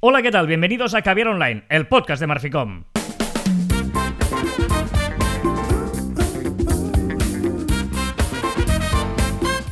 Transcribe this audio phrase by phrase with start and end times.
[0.00, 0.46] Hola, ¿qué tal?
[0.46, 2.84] Bienvenidos a Caviar Online, el podcast de Marficom.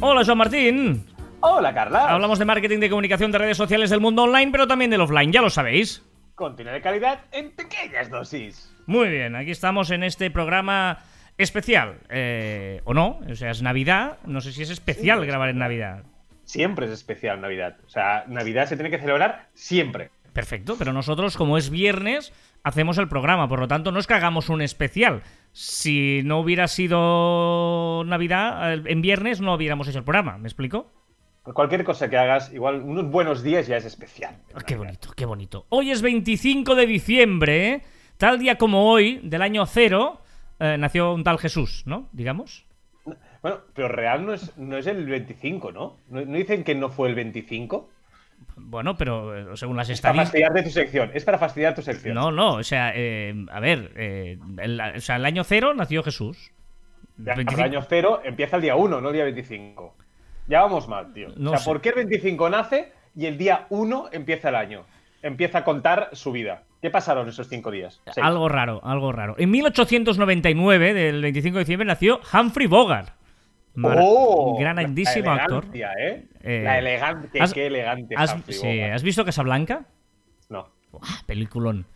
[0.00, 1.04] Hola, Joan Martín.
[1.40, 2.08] Hola, Carla.
[2.10, 5.32] Hablamos de marketing de comunicación de redes sociales del mundo online, pero también del offline,
[5.32, 6.04] ya lo sabéis.
[6.34, 8.72] Contenido de calidad en pequeñas dosis.
[8.86, 10.98] Muy bien, aquí estamos en este programa
[11.36, 11.98] especial.
[12.08, 13.20] eh, ¿O no?
[13.30, 14.18] O sea, es Navidad.
[14.24, 15.58] No sé si es especial Sí, grabar en.
[15.58, 16.04] Navidad.
[16.44, 17.76] Siempre es especial Navidad.
[17.86, 20.10] O sea, Navidad se tiene que celebrar siempre.
[20.38, 23.48] Perfecto, pero nosotros, como es viernes, hacemos el programa.
[23.48, 25.24] Por lo tanto, no es que hagamos un especial.
[25.50, 30.38] Si no hubiera sido Navidad, en viernes no hubiéramos hecho el programa.
[30.38, 30.92] ¿Me explico?
[31.42, 34.36] Cualquier cosa que hagas, igual unos buenos días ya es especial.
[34.54, 35.66] Ah, Qué bonito, qué bonito.
[35.70, 37.82] Hoy es 25 de diciembre, ¿eh?
[38.16, 40.20] tal día como hoy, del año cero,
[40.60, 42.10] eh, nació un tal Jesús, ¿no?
[42.12, 42.64] Digamos.
[43.42, 45.96] Bueno, pero real no es, no es el 25, ¿no?
[46.08, 46.24] ¿no?
[46.24, 47.88] no dicen que no fue el 25?
[48.60, 50.26] Bueno, pero eh, según las Es para estadísticas...
[50.28, 51.10] fastidiar de tu sección.
[51.14, 52.14] Es para fastidiar tu sección.
[52.14, 56.02] No, no, o sea, eh, a ver, eh, el, o sea, el año cero nació
[56.02, 56.52] Jesús.
[57.16, 59.96] Ya, 25 El año cero empieza el día 1, no el día 25.
[60.46, 61.28] Ya vamos mal, tío.
[61.36, 61.70] No o sea, sé.
[61.70, 64.84] ¿por qué el 25 nace y el día 1 empieza el año?
[65.22, 66.62] Empieza a contar su vida.
[66.80, 68.00] ¿Qué pasaron esos cinco días?
[68.04, 68.24] Seis.
[68.24, 69.34] Algo raro, algo raro.
[69.36, 73.17] En 1899, del 25 de diciembre, nació Humphrey Bogart.
[73.78, 74.58] Mara- ¡Oh!
[74.58, 75.66] grandísimo La actor.
[75.72, 76.26] ¿eh?
[76.42, 78.14] Eh, la elegante, has- qué elegante.
[78.16, 78.80] ¿Has, Humphrey sí.
[78.80, 79.86] ¿Has visto Casablanca?
[80.48, 80.68] No.
[80.90, 81.86] Buah, peliculón.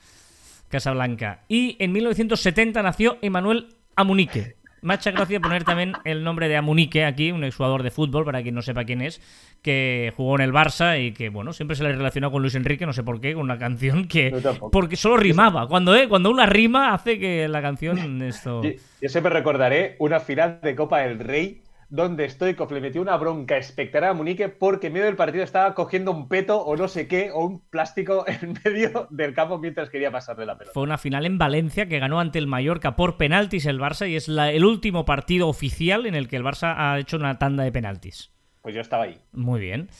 [0.69, 1.41] Casablanca.
[1.49, 4.57] Y en 1970 nació Emanuel Amunique.
[4.81, 8.25] Me ha hecho gracia poner también el nombre de Amunique aquí, un exjugador de fútbol,
[8.25, 9.21] para quien no sepa quién es,
[9.63, 12.85] que jugó en el Barça y que, bueno, siempre se le relaciona con Luis Enrique,
[12.85, 14.35] no sé por qué, con una canción que...
[14.73, 15.69] Porque solo rimaba.
[15.69, 18.23] Cuando, eh, cuando una rima hace que la canción...
[18.23, 18.65] esto...
[18.65, 21.63] Yo, yo siempre recordaré una final de Copa del Rey
[21.95, 25.75] donde Stoikov le metió una bronca espectacular a Munique porque en medio del partido estaba
[25.75, 29.91] cogiendo un peto o no sé qué o un plástico en medio del campo mientras
[29.91, 30.73] quería pasarle la pelota.
[30.73, 34.17] Fue una final en Valencia que ganó ante el Mallorca por penaltis el Barça y
[34.17, 37.63] es la- el último partido oficial en el que el Barça ha hecho una tanda
[37.63, 38.33] de penaltis.
[38.63, 39.19] Pues yo estaba ahí.
[39.33, 39.91] Muy bien.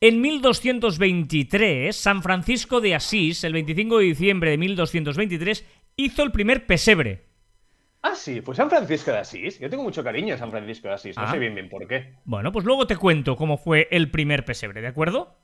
[0.00, 5.64] En 1223, San Francisco de Asís, el 25 de diciembre de 1223,
[5.96, 7.27] hizo el primer pesebre.
[8.02, 9.58] Ah, sí, fue San Francisco de Asís.
[9.58, 11.16] Yo tengo mucho cariño a San Francisco de Asís.
[11.16, 11.30] No Ah.
[11.32, 12.14] sé bien bien por qué.
[12.24, 15.36] Bueno, pues luego te cuento cómo fue el primer pesebre, ¿de acuerdo?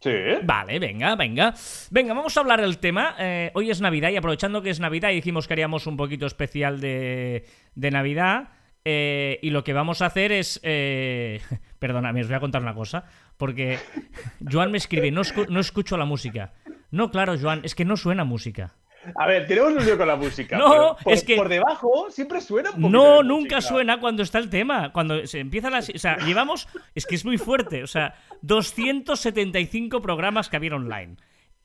[0.00, 0.10] Sí.
[0.44, 1.52] Vale, venga, venga.
[1.90, 3.16] Venga, vamos a hablar del tema.
[3.18, 6.24] Eh, hoy es Navidad y aprovechando que es Navidad y dijimos que haríamos un poquito
[6.24, 7.44] especial de,
[7.74, 8.48] de Navidad.
[8.86, 10.58] eh, y lo que vamos a hacer es...
[10.62, 11.42] Eh...
[11.78, 13.04] Perdóname, os voy a contar una cosa.
[13.36, 13.78] Porque
[14.50, 16.54] Joan me escribe, no, escu- no escucho la música.
[16.90, 18.72] No, claro, Joan, es que no suena música.
[19.16, 20.58] A ver, tenemos un lío con la música.
[20.58, 23.60] No, por, es que- por debajo siempre suena un No, nunca música.
[23.62, 24.92] suena cuando está el tema.
[24.92, 25.78] Cuando se empieza la.
[25.78, 26.68] O sea, llevamos.
[26.94, 27.82] Es que es muy fuerte.
[27.82, 31.16] O sea, 275 programas que había online.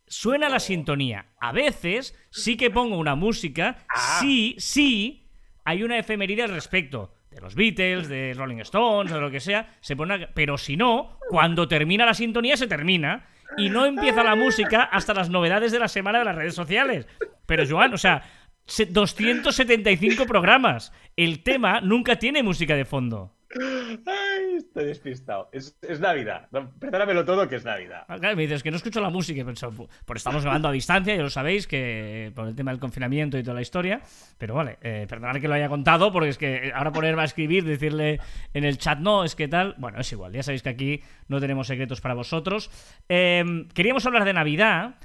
[0.07, 1.25] Suena la sintonía.
[1.40, 3.78] A veces sí que pongo una música.
[3.94, 4.18] Ah.
[4.22, 5.28] Sí, sí.
[5.63, 7.12] Hay una efemeride al respecto.
[7.31, 9.75] De los Beatles, de Rolling Stones, de lo que sea.
[9.81, 10.16] Se pone.
[10.16, 13.25] una- Pero si no, cuando termina la sintonía, se termina.
[13.57, 17.07] Y no empieza la música hasta las novedades de la semana de las redes sociales.
[17.45, 18.23] Pero, Joan, o sea,
[18.66, 20.91] se- 275 programas.
[21.16, 23.34] El tema nunca tiene música de fondo.
[23.58, 25.50] Ay, estoy despistado.
[25.52, 26.50] Es, Navidad.
[26.80, 28.04] Perdónamelo todo que es Navidad.
[28.08, 29.42] Ah, Claro, me dices que no escucho la música.
[29.44, 33.38] "Pu- Por estamos grabando a distancia, ya lo sabéis, que por el tema del confinamiento
[33.38, 34.02] y toda la historia.
[34.38, 37.64] Pero vale, eh, perdonad que lo haya contado, porque es que ahora ponerme a escribir,
[37.64, 38.20] decirle
[38.54, 39.76] en el chat, no, es que tal.
[39.78, 42.70] Bueno, es igual, ya sabéis que aquí no tenemos secretos para vosotros.
[43.10, 44.96] Eh, queríamos hablar de Navidad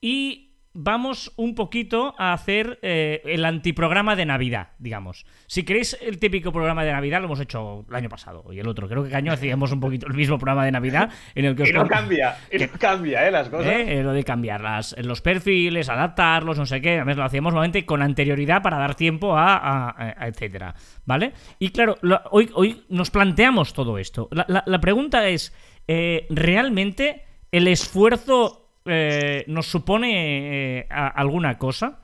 [0.00, 5.26] y vamos un poquito a hacer eh, el antiprograma de Navidad, digamos.
[5.46, 8.66] Si queréis el típico programa de Navidad, lo hemos hecho el año pasado y el
[8.68, 8.88] otro.
[8.88, 11.64] Creo que el año hacíamos un poquito el mismo programa de Navidad en el que
[11.64, 12.36] os Y no cambia.
[12.50, 13.30] Y no cambia, ¿eh?
[13.30, 13.66] Las cosas.
[13.72, 13.98] ¿eh?
[13.98, 16.96] Eh, lo de cambiar las- los perfiles, adaptarlos, no sé qué.
[16.96, 20.74] Además, lo hacíamos normalmente con anterioridad para dar tiempo a, a- a- a etcétera.
[21.04, 21.32] ¿Vale?
[21.58, 24.28] Y claro, lo- hoy, hoy nos planteamos todo esto.
[24.32, 25.54] La, la- la pregunta es:
[25.88, 32.00] eh, ¿realmente el esfuerzo eh, nos supone eh, alguna cosa?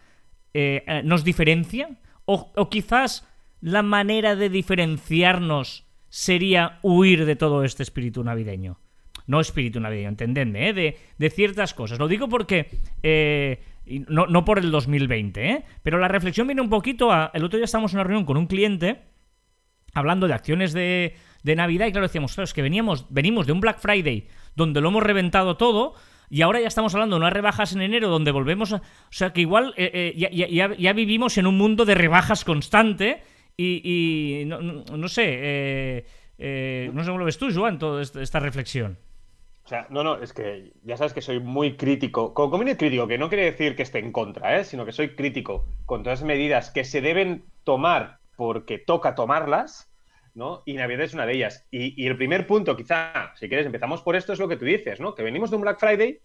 [0.55, 1.91] Eh, eh, ¿Nos diferencia?
[2.25, 3.27] O, quizás
[3.61, 8.79] la manera de diferenciarnos sería huir de todo este espíritu navideño.
[9.27, 11.99] No espíritu navideño, entendedme, de, de ciertas cosas.
[11.99, 12.69] Lo digo porque.
[14.09, 15.65] no, no por el 2020, ¿eh?
[15.83, 17.31] Pero la reflexión viene un poquito a.
[17.35, 19.09] El otro día estábamos en una reunión con un cliente
[19.95, 23.53] hablando de acciones de, de Navidad y claro, decíamos, claro, es que veníamos, venimos de
[23.53, 25.95] un Black Friday donde lo hemos reventado todo
[26.31, 28.77] y ahora ya estamos hablando de unas rebajas en enero donde volvemos a...
[28.77, 30.29] O sea, que igual eh, eh, ya,
[30.77, 33.23] ya- vivimos en un mundo de rebajas constante
[33.57, 36.07] y, no, no- sé, eh,
[36.39, 38.99] eh, no sé cómo lo ves tú, Joan, toda esta, reflexión.
[39.65, 42.33] O sea, no, no, es que ya sabes que soy muy crítico.
[42.33, 44.65] Como comino crítico, que no quiere decir que esté en contra, ¿eh?
[44.65, 49.88] sino que soy crítico con todas las medidas que se deben tomar porque toca tomarlas,
[50.35, 50.63] ¿no?
[50.67, 51.67] Y Navidad es una de ellas.
[51.71, 55.01] Y, el primer punto, quizá, si quieres, empezamos por esto, es lo que tú dices,
[55.01, 55.15] ¿no?
[55.15, 56.21] Que venimos de un Black Friday,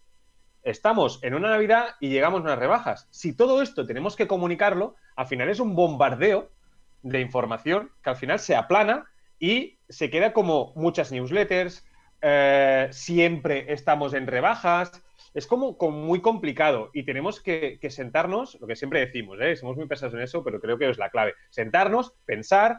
[0.63, 3.07] estamos en una Navidad y llegamos a unas rebajas.
[3.11, 6.51] Si todo esto tenemos que comunicarlo, al final es un bombardeo
[7.01, 9.05] de información que al final se aplana
[9.39, 11.85] y se queda como muchas newsletters,
[12.21, 15.03] eh, siempre estamos en rebajas.
[15.33, 19.55] Es como, muy complicado y tenemos que, sentarnos, lo que siempre decimos, ¿eh?
[19.55, 21.33] somos muy pesados en eso, pero creo que es la clave.
[21.49, 22.77] Sentarnos, pensar,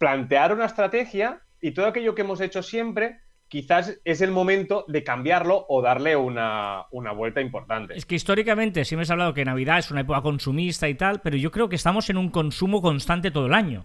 [0.00, 5.04] plantear una estrategia y todo aquello que hemos hecho siempre, quizás es el momento de
[5.04, 7.98] cambiarlo o darle una, una, vuelta importante.
[7.98, 11.20] Es que históricamente siempre se ha hablado que Navidad es una época consumista y tal,
[11.20, 13.84] pero yo creo que estamos en un consumo constante todo el año.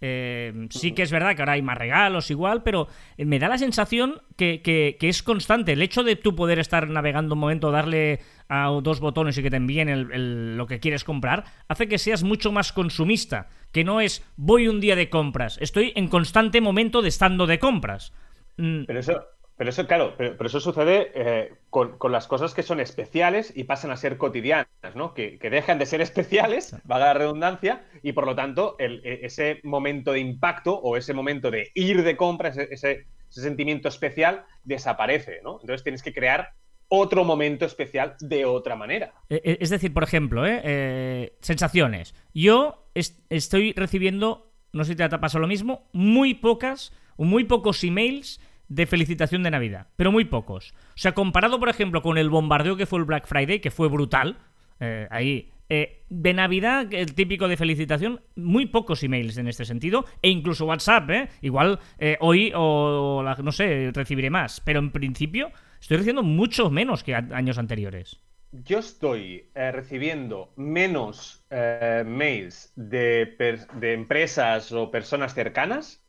[0.00, 3.58] Eh, sí que es verdad que ahora hay más regalos igual, pero me da la
[3.58, 5.72] sensación que, es constante.
[5.72, 9.50] El hecho de tú poder estar navegando un momento, darle a dos botones y que
[9.50, 13.48] te envíen lo que quieres comprar, hace que seas mucho más consumista.
[13.72, 17.58] Que no es voy un día de compras, estoy en constante momento de estando de
[17.58, 18.12] compras.
[18.56, 18.84] Mm.
[18.86, 19.24] Pero eso,
[19.58, 23.90] pero eso, claro, pero, eso sucede eh, con, las cosas que son especiales y pasan
[23.90, 25.14] a ser cotidianas, ¿no?
[25.14, 30.12] Que, dejan de ser especiales, valga la redundancia, y por lo tanto e, ese momento
[30.12, 35.58] de impacto o ese momento de ir de compra, ese, sentimiento especial, desaparece, ¿no?
[35.60, 36.50] Entonces tienes que crear
[36.86, 39.12] otro momento especial de otra manera.
[39.28, 40.60] E, e, es decir, por ejemplo, ¿eh?
[40.62, 42.14] Eh, sensaciones.
[42.32, 47.82] Yo estoy recibiendo, no sé si te ha pasado lo mismo, muy pocas, muy pocos
[47.82, 50.74] emails de felicitación de Navidad, pero muy pocos.
[50.88, 53.88] O sea, comparado, por ejemplo, con el bombardeo que fue el Black Friday, que fue
[53.88, 54.38] brutal,
[54.80, 60.04] eh, ahí, eh, de Navidad, el típico de felicitación, muy pocos emails en este sentido,
[60.22, 61.28] e incluso WhatsApp, ¿eh?
[61.42, 65.50] Igual eh, hoy o, no sé, recibiré más, pero en principio
[65.80, 68.20] estoy recibiendo mucho menos que años anteriores.
[68.50, 76.02] Yo estoy recibiendo menos mails de, de empresas o personas cercanas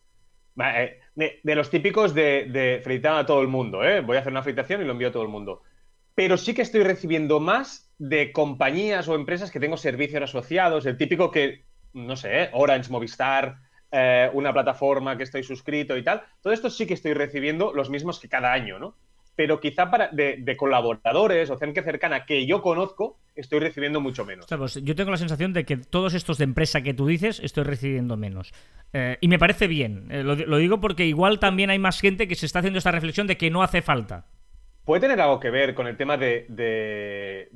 [0.60, 4.02] eh, de, los típicos de, felicitar a todo el mundo, ¿eh?
[4.02, 5.64] Voy a hacer una felicitación y lo envío a todo el mundo.
[6.16, 10.98] Pero sí que estoy recibiendo más de compañías o empresas que tengo servicios asociados, el
[10.98, 12.50] típico que, no sé, ¿eh?
[12.54, 13.58] Orange, Movistar,
[14.34, 16.24] una plataforma que estoy suscrito y tal.
[16.42, 18.96] Todo esto sí que estoy recibiendo los mismos que cada año, ¿no?
[19.40, 24.48] Pero quizá para de, colaboradores o gente cercana que yo conozco, estoy recibiendo mucho menos.
[24.48, 27.64] Pues yo tengo la sensación de que todos estos de empresa que tú dices, estoy
[27.64, 28.52] recibiendo menos.
[28.92, 30.08] Eh, y me parece bien.
[30.10, 33.28] Eh, lo, digo porque igual también hay más gente que se está haciendo esta reflexión
[33.28, 34.26] de que no hace falta.
[34.84, 36.46] ¿Puede tener algo que ver con el tema de,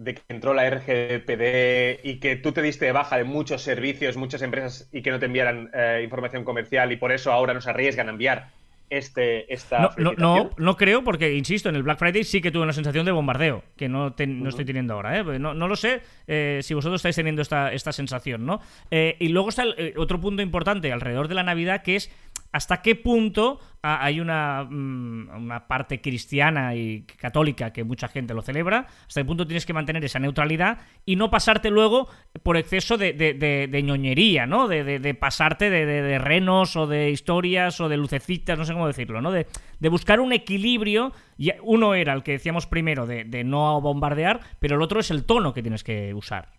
[0.06, 4.41] que entró la RGPD y que tú te diste de baja de muchos servicios, muchas
[4.41, 8.07] empresas y que no te enviaran eh, información comercial y por eso ahora nos arriesgan
[8.07, 8.51] a enviar
[8.97, 9.91] este, esta.
[9.97, 13.05] No, no, no, creo, porque, insisto, en el Black Friday sí que tuve una sensación
[13.05, 15.19] de bombardeo, que no, no estoy teniendo ahora.
[15.19, 15.23] ¿eh?
[15.39, 18.61] No, no, lo sé eh, si vosotros estáis teniendo esta, esta sensación, ¿no?
[18.91, 22.11] Eh, y luego está el, otro punto importante alrededor de la Navidad, que es
[22.53, 28.41] hasta qué punto hay una, mm, una, parte cristiana y católica que mucha gente lo
[28.41, 32.07] celebra, hasta qué punto tienes que mantener esa neutralidad y no pasarte luego
[32.44, 34.69] por exceso de, de, ñoñería, ¿no?
[34.69, 39.31] De, pasarte de, renos o de historias o de lucecitas, no sé cómo decirlo, ¿no?
[39.31, 39.47] De,
[39.89, 41.11] buscar un equilibrio.
[41.38, 45.25] Y uno era el que decíamos primero de, no bombardear, pero el otro es el
[45.25, 46.50] tono que tienes que usar.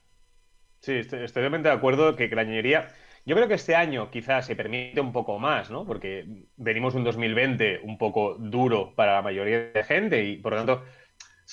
[0.80, 2.88] Sí, estoy, totalmente de acuerdo que la ñoñería
[3.26, 5.86] yo creo que este año quizás se permite un poco más, ¿no?
[5.86, 6.26] Porque
[6.56, 10.58] venimos de un 2020 un poco duro para la mayoría de gente y por lo
[10.58, 10.84] tanto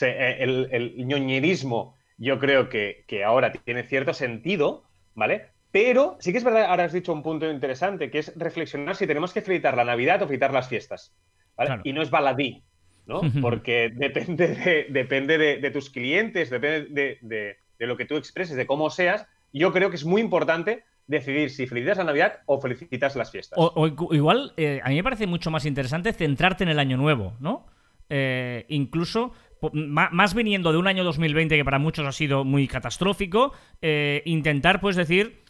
[0.01, 4.83] eh, el, el ñoñerismo yo creo que, ahora tiene cierto sentido,
[5.15, 5.47] ¿vale?
[5.71, 9.07] Pero sí que es verdad, ahora has dicho un punto interesante, que es reflexionar si
[9.07, 11.15] tenemos que felicitar la Navidad o felicitar las fiestas,
[11.57, 11.81] ¿vale?
[11.83, 12.61] Y no es baladí,
[13.07, 13.21] ¿no?
[13.41, 18.91] Porque depende de, depende de, tus clientes, depende de, lo que tú expreses, de cómo
[18.91, 19.25] seas.
[19.51, 23.59] Yo creo que es muy importante decidir si felicitas la Navidad o felicitas las fiestas.
[23.61, 27.33] O, igual, eh, a mí me parece mucho más interesante centrarte en el año nuevo,
[27.39, 27.67] ¿no?
[28.09, 29.33] Eh, incluso
[29.73, 34.81] más viniendo de un año 2020 que para muchos ha sido muy catastrófico, eh, intentar
[34.81, 35.43] pues decir,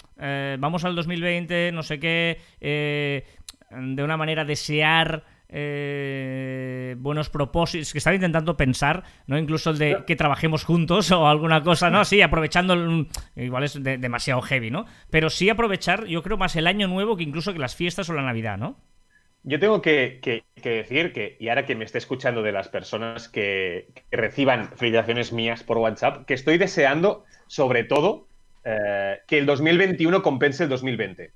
[0.59, 8.15] vamos al 2020, no sé qué, de una manera desear eh, buenos propósitos, que estaba
[8.15, 9.37] intentando pensar, ¿no?
[9.37, 12.05] Incluso el de que trabajemos juntos o alguna cosa, ¿no?
[12.05, 13.05] Sí, aprovechando,
[13.35, 14.85] igual es demasiado heavy, ¿no?
[15.09, 18.13] Pero sí aprovechar, yo creo, más el año nuevo que incluso que las fiestas o
[18.13, 18.77] la Navidad, ¿no?
[19.43, 20.21] Yo tengo que,
[20.63, 25.63] decir que, y ahora que me esté escuchando de las personas que, reciban felicitaciones mías
[25.63, 28.27] por WhatsApp, que estoy deseando, sobre todo,
[28.63, 31.31] eh, que el 2021 compense el 2020.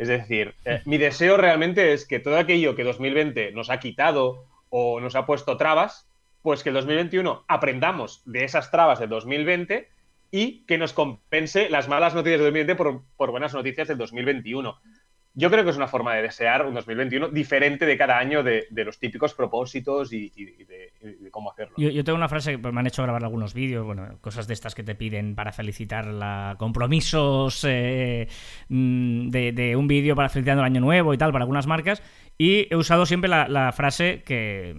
[0.00, 4.46] Es decir, eh, mi deseo realmente es que todo aquello que 2020 nos ha quitado
[4.70, 6.08] o nos ha puesto trabas,
[6.40, 9.90] pues que el 2021 aprendamos de esas trabas del 2020
[10.30, 14.80] y que nos compense las malas noticias del 2020 por, por buenas noticias del 2021
[15.34, 18.66] yo creo que es una forma de desear un 2021 diferente de cada año de,
[18.70, 21.74] los típicos propósitos y, de, cómo hacerlo.
[21.76, 24.74] Yo, tengo una frase que me han hecho grabar algunos vídeos, bueno, cosas de estas
[24.74, 28.28] que te piden para felicitar la compromisos eh,
[28.68, 32.02] mm, de, un vídeo para felicitando el año nuevo y tal para algunas marcas.
[32.40, 34.74] Y he usado siempre la, frase que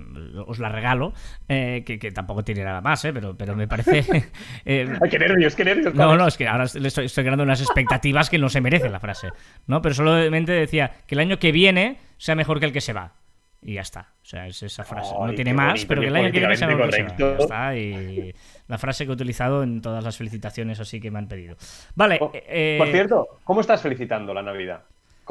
[0.48, 1.14] os la regalo,
[1.48, 4.02] eh, que, tampoco tiene nada más, eh, pero, pero me parece.
[4.66, 5.94] Eh, qué nervios, qué nervios.
[5.94, 9.00] No, no, es que ahora estoy, estoy creando unas expectativas que no se merece la
[9.00, 9.30] frase.
[9.68, 9.82] ¿no?
[9.82, 13.14] Pero solamente decía que el año que viene sea mejor que el que se va.
[13.62, 14.14] Y ya está.
[14.24, 15.14] O sea, es esa frase.
[15.20, 17.22] no tiene más, pero que el año que viene sea mejor que el que se
[17.22, 17.38] va.
[17.38, 17.78] Ya está.
[17.78, 18.34] Y
[18.68, 21.58] la frase que he utilizado en todas las felicitaciones así que me han pedido.
[21.94, 22.18] Vale.
[22.18, 24.82] por cierto, ¿cómo estás felicitando la Navidad?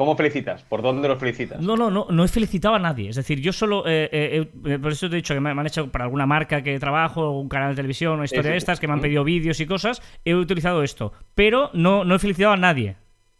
[0.01, 0.63] ¿Cómo felicitas?
[0.63, 1.61] ¿Por dónde lo felicitas?
[1.61, 3.09] No, no, no, no he felicitado a nadie.
[3.09, 3.83] Es decir, yo solo.
[3.85, 6.63] Eh, eh, eh, por eso te he dicho que me, han hecho para alguna marca
[6.63, 9.59] que trabajo, un canal de televisión, una historia de estas, que me han pedido vídeos
[9.59, 10.01] y cosas.
[10.25, 11.13] He utilizado esto.
[11.35, 12.95] Pero no, no he felicitado a nadie.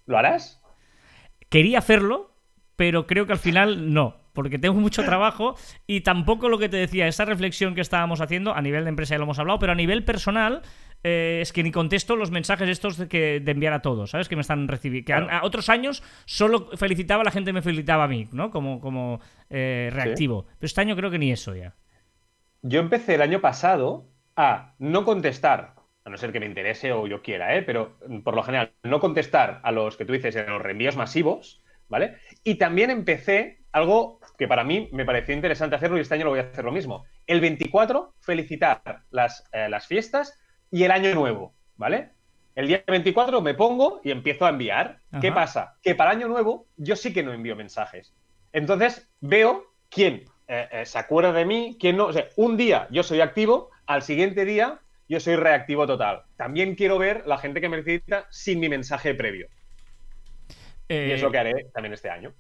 [0.05, 0.61] ¿Lo harás?
[1.49, 2.29] Quería hacerlo,
[2.75, 4.17] pero creo que al final no.
[4.33, 5.55] Porque tengo mucho trabajo
[5.87, 9.15] y tampoco lo que te decía, esa reflexión que estábamos haciendo, a nivel de empresa
[9.15, 10.61] ya lo hemos hablado, pero a nivel personal,
[11.03, 14.29] eh, es que ni contesto los mensajes estos de, que, de enviar a todos, ¿sabes?
[14.29, 15.05] Que me están recibiendo.
[15.05, 18.51] Que a otros años solo felicitaba, la gente me felicitaba a mí, ¿no?
[18.51, 20.45] Como, como eh, reactivo.
[20.59, 21.75] Pero este año creo que ni eso ya.
[22.61, 25.73] Yo empecé el año pasado a no contestar,
[26.05, 27.63] a no ser que me interese o yo quiera, ¿eh?
[27.63, 31.63] Pero por lo general, no contestar a los que tú dices en los reenvíos masivos,
[31.89, 32.17] ¿vale?
[32.43, 36.31] Y también empecé algo que para mí me pareció interesante hacerlo y este año lo
[36.31, 37.05] voy a hacer lo mismo.
[37.25, 40.40] El 24, felicitar las, eh, las fiestas
[40.71, 42.09] y el año nuevo, ¿vale?
[42.55, 44.99] El día 24 me pongo y empiezo a enviar.
[45.21, 45.75] ¿Qué pasa?
[45.81, 48.13] Que para año nuevo yo sí que no envío mensajes.
[48.51, 52.07] Entonces veo quién eh, eh, se acuerda de mí, quién no.
[52.07, 56.23] O sea, un día yo soy activo, al siguiente día yo soy reactivo total.
[56.35, 59.47] También quiero ver la gente que me necesita sin mi mensaje previo.
[60.89, 62.33] Y es lo eh, que haré también este año.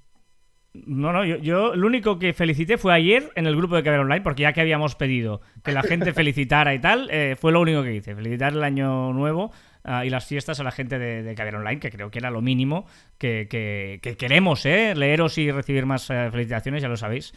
[0.73, 3.99] No, no, yo, yo, lo único que felicité fue ayer en el grupo de Caber
[3.99, 7.59] Online, porque ya que habíamos pedido que la gente felicitara y tal, eh, fue lo
[7.59, 9.51] único que hice, felicitar el año nuevo
[9.83, 12.31] ah, y las fiestas a la gente de, de Caber Online, que creo que era
[12.31, 12.85] lo mínimo
[13.17, 14.95] que, que, queremos, ¿eh?
[14.95, 17.33] Leeros y recibir más eh, felicitaciones, ya lo sabéis.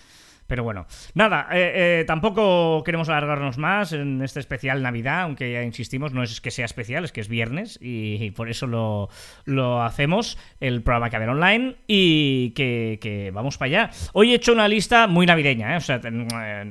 [0.47, 5.63] Pero bueno, nada, eh, eh, tampoco queremos alargarnos más en este especial Navidad, aunque ya
[5.63, 10.39] insistimos, no es que sea especial, es que es viernes y, por eso lo, hacemos,
[10.61, 13.91] el programa que haber online y que, vamos para allá.
[14.13, 15.77] Hoy he hecho una lista muy navideña, ¿eh?
[15.77, 16.01] o sea,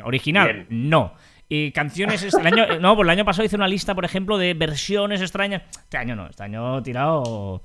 [0.03, 1.15] original, no.
[1.49, 2.23] Y canciones.
[2.23, 5.63] El año, no, pues el año pasado hice una lista, por ejemplo, de versiones extrañas.
[5.83, 7.61] Este año no, este año tirado.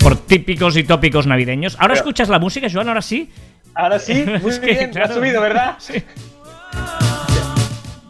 [0.00, 1.76] por típicos y tópicos navideños.
[1.78, 3.30] Ahora escuchas la música, Joan, ahora sí.
[3.78, 5.76] Ahora sí, muy bien, ha subido, ¿verdad?
[5.78, 6.02] Sí.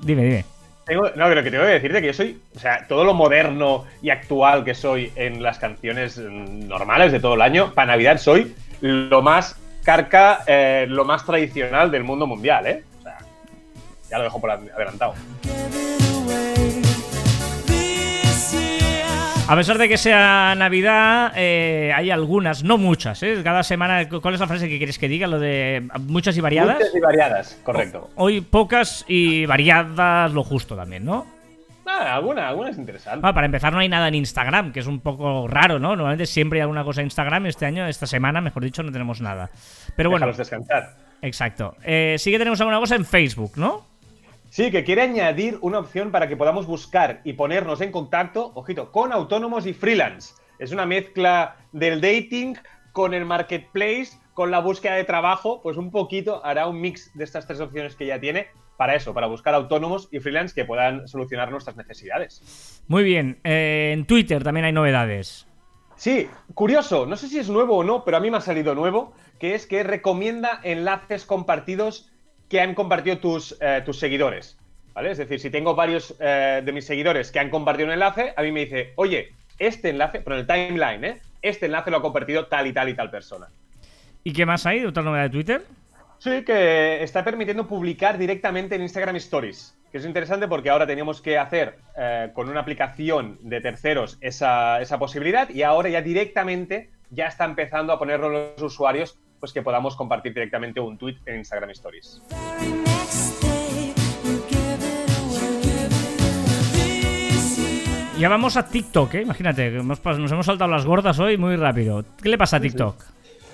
[0.00, 0.44] Dime, dime.
[1.14, 4.08] no, pero que tengo que decirte que yo soy, o sea, todo lo moderno y
[4.08, 9.20] actual que soy en las canciones normales de todo el año, para Navidad soy lo
[9.20, 12.82] más carca, eh, lo más tradicional del mundo mundial, ¿eh?
[13.00, 13.18] O sea,
[14.10, 15.12] ya lo dejo por adelantado.
[19.48, 23.40] A pesar de que sea Navidad, eh, hay algunas, no muchas, ¿eh?
[23.42, 25.26] Cada semana, ¿cuál es la frase que quieres que diga?
[25.26, 26.76] Lo de muchas y variadas.
[26.76, 28.10] Muchas y variadas, correcto.
[28.16, 31.26] Hoy pocas y variadas lo justo también, ¿no?
[31.86, 33.26] Ah, alguna, alguna es interesante.
[33.26, 35.96] Ah, para empezar, no hay nada en Instagram, que es un poco raro, ¿no?
[35.96, 37.46] Normalmente siempre hay alguna cosa en Instagram.
[37.46, 39.48] Este año, esta semana, mejor dicho, no tenemos nada.
[39.96, 40.30] Pero bueno.
[40.30, 40.94] descansar.
[41.22, 41.74] Exacto.
[41.84, 43.87] Eh, sí que tenemos alguna cosa en Facebook, ¿no?
[44.50, 48.90] Sí, que quiere añadir una opción para que podamos buscar y ponernos en contacto, ojito,
[48.90, 50.34] con autónomos y freelance.
[50.58, 52.56] Es una mezcla del dating
[52.92, 57.24] con el marketplace, con la búsqueda de trabajo, pues un poquito hará un mix de
[57.24, 61.06] estas tres opciones que ya tiene para eso, para buscar autónomos y freelance que puedan
[61.08, 62.82] solucionar nuestras necesidades.
[62.86, 65.46] Muy bien, eh, en Twitter también hay novedades.
[65.96, 68.74] Sí, curioso, no sé si es nuevo o no, pero a mí me ha salido
[68.74, 72.12] nuevo, que es que recomienda enlaces compartidos
[72.48, 74.56] que han compartido tus, eh, tus seguidores.
[74.94, 75.12] ¿Vale?
[75.12, 78.42] Es decir, si tengo varios eh, de mis seguidores que han compartido un enlace, a
[78.42, 81.20] mí me dice, oye, este enlace, pero en el timeline, ¿eh?
[81.40, 83.46] Este enlace lo ha compartido tal y tal y tal persona.
[84.24, 84.84] ¿Y qué más hay?
[84.84, 85.62] ¿Otra novedad de Twitter?
[86.18, 89.76] Sí, que está permitiendo publicar directamente en Instagram Stories.
[89.92, 94.80] Que es interesante porque ahora teníamos que hacer eh, con una aplicación de terceros esa,
[94.80, 99.62] esa posibilidad y ahora ya directamente ya está empezando a ponerlo los usuarios pues que
[99.62, 102.22] podamos compartir directamente un tweet en Instagram Stories.
[108.18, 109.22] Ya vamos a TikTok, ¿eh?
[109.22, 112.04] Imagínate, nos hemos saltado las gordas hoy muy rápido.
[112.20, 113.00] ¿Qué le pasa a TikTok?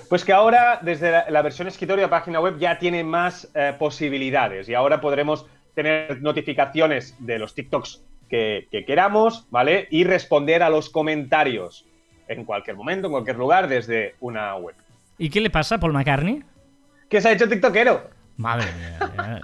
[0.09, 3.75] Pues que ahora, desde la, la versión escritorio de página web, ya tiene más eh,
[3.77, 9.87] posibilidades y ahora podremos tener notificaciones de los TikToks que, que queramos, ¿vale?
[9.91, 11.85] Y responder a los comentarios
[12.27, 14.75] en cualquier momento, en cualquier lugar, desde una web.
[15.17, 16.43] ¿Y qué le pasa a Paul McCartney?
[17.09, 18.09] ¿Qué se ha hecho TikTokero?
[18.37, 19.11] Madre mía.
[19.17, 19.41] ya.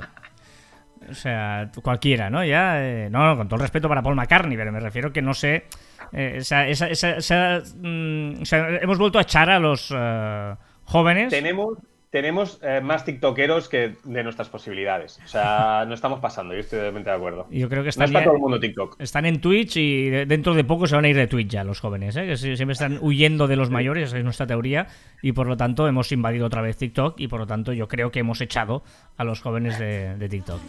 [1.09, 2.43] O sea, cualquiera, ¿no?
[2.45, 5.21] Ya, eh, no, no, con todo el respeto para Paul McCartney, pero me refiero que
[5.21, 5.65] no sé.
[6.13, 11.29] eh, esa- esa- esa- mm, o sea, hemos vuelto a echar a los eh, jóvenes.
[11.29, 11.77] Tenemos,
[12.11, 15.19] tenemos eh, más TikTokeros que de nuestras posibilidades.
[15.23, 17.47] O sea, no estamos pasando, yo estoy totalmente de acuerdo.
[17.49, 18.97] Yo creo que No están, está ya- todo el mundo TikTok.
[19.01, 21.63] están en Twitch y de- dentro de poco se van a ir de Twitch ya
[21.63, 22.25] los jóvenes, ¿eh?
[22.27, 24.87] que sí- siempre están huyendo de los mayores, esa es nuestra teoría,
[25.21, 28.11] y por lo tanto hemos invadido otra vez TikTok y por lo tanto yo creo
[28.11, 28.83] que hemos echado
[29.17, 30.59] a los jóvenes de, de TikTok.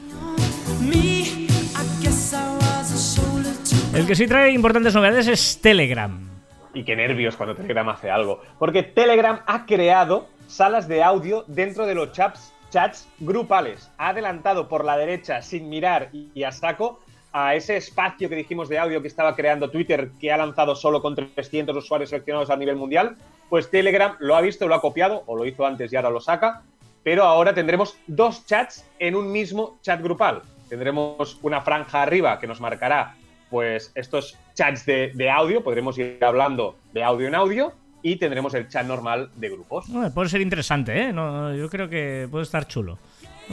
[3.94, 6.28] El que sí trae importantes novedades es Telegram.
[6.74, 8.40] Y qué nervios cuando Telegram hace algo.
[8.58, 13.90] Porque Telegram ha creado salas de audio dentro de los chats, grupales.
[13.96, 17.00] Ha adelantado por la derecha sin mirar y, a saco
[17.32, 21.00] a ese espacio que dijimos de audio que estaba creando Twitter, que ha lanzado solo
[21.00, 23.16] con 300 usuarios seleccionados a nivel mundial.
[23.48, 26.20] Pues Telegram lo ha visto, lo ha copiado, o lo hizo antes y ahora lo
[26.20, 26.62] saca.
[27.02, 30.42] Pero ahora tendremos dos chats en un mismo chat grupal.
[30.68, 33.16] Tendremos una franja arriba que nos marcará
[33.50, 38.68] pues estos chats de audio, podremos ir hablando de audio en audio y tendremos el
[38.68, 39.86] chat normal de grupos.
[39.88, 41.12] Bueno, puede ser interesante, ¿eh?
[41.12, 42.98] No, yo creo que puede estar chulo.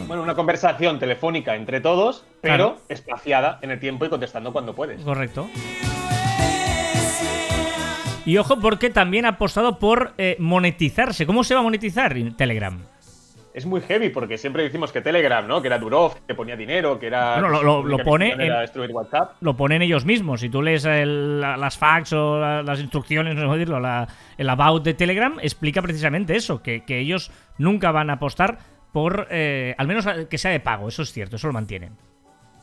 [0.07, 2.81] Bueno, una conversación telefónica entre todos, pero Claro.
[2.89, 5.01] espaciada en el tiempo y contestando cuando puedes.
[5.01, 5.49] Correcto.
[8.25, 11.25] Y ojo porque también ha apostado por eh, monetizarse.
[11.25, 12.79] ¿Cómo se va a monetizar Telegram?
[13.53, 15.59] Es muy heavy porque siempre decimos que Telegram, ¿no?
[15.61, 17.33] Que era Durov, que ponía dinero, que era.
[17.39, 19.33] Bueno, lo- lo- lo pone en- WhatsApp.
[19.41, 20.41] Lo ponen ellos mismos.
[20.41, 24.07] Si tú lees el- las facts o la- las instrucciones, no sé cómo decirlo, la-
[24.37, 28.59] el about de Telegram, explica precisamente eso, que, que ellos nunca van a apostar
[28.93, 31.93] por, eh, al menos que sea de pago, eso es cierto, eso lo mantienen.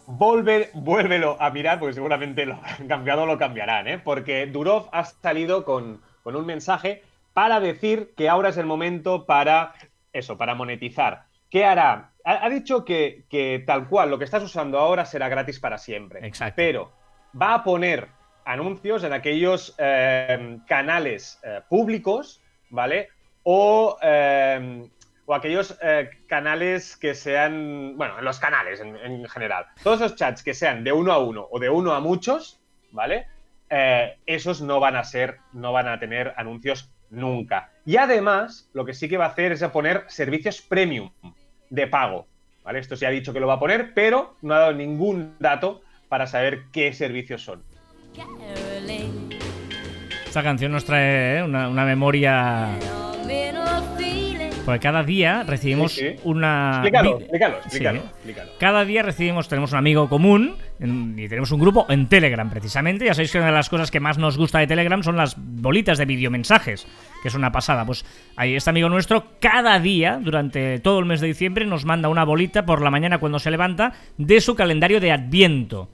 [0.07, 3.99] Volve, vuélvelo a mirar, porque seguramente lo han cambiado lo cambiarán, ¿eh?
[3.99, 9.26] Porque Durov ha salido con, con un mensaje para decir que ahora es el momento
[9.26, 9.73] para
[10.19, 11.25] eso, para monetizar.
[11.50, 12.13] ¿Qué hará?
[12.25, 15.79] Ha, ha dicho que, que tal cual, lo que estás usando ahora será gratis para
[15.79, 16.26] siempre.
[16.26, 16.55] Exacto.
[16.57, 16.93] Pero
[17.41, 18.09] va a poner
[18.45, 23.09] anuncios en aquellos eh, canales eh, públicos, ¿vale?
[23.43, 24.89] O, eh,
[25.26, 25.76] o aquellos
[26.29, 29.67] canales que sean, bueno, en los canales en, en general.
[29.83, 32.61] Todos esos chats que sean de uno a uno o de uno a muchos,
[32.93, 33.26] ¿vale?
[34.25, 37.71] Esos no van a ser, no van a tener anuncios nunca.
[37.84, 41.10] Y además, lo que sí que va a hacer es a poner servicios premium
[41.71, 42.26] de pago,
[42.64, 42.78] ¿vale?
[42.78, 45.82] Esto se ha dicho que lo va a poner, pero no ha dado ningún dato
[46.08, 47.62] para saber qué servicios son.
[50.26, 52.78] Esta canción nos trae eh, una, una memoria...
[54.67, 56.17] Porque cada día recibimos Sí, sí.
[56.25, 56.73] una...
[56.83, 57.63] Explícalo, explícalo, Sí.
[57.69, 58.50] explícalo, explícalo.
[58.59, 63.07] Cada día recibimos, tenemos un amigo común en- y tenemos un grupo en Telegram precisamente.
[63.07, 65.37] Ya sabéis que una de las cosas que más nos gusta de Telegram son las
[65.39, 66.87] bolitas de videomensajes,
[67.23, 67.87] que es una pasada.
[67.87, 68.05] Pues
[68.37, 72.25] ahí este amigo nuestro cada día, durante todo el mes de diciembre, nos manda una
[72.25, 75.89] bolita por la mañana cuando se levanta de su calendario de Adviento.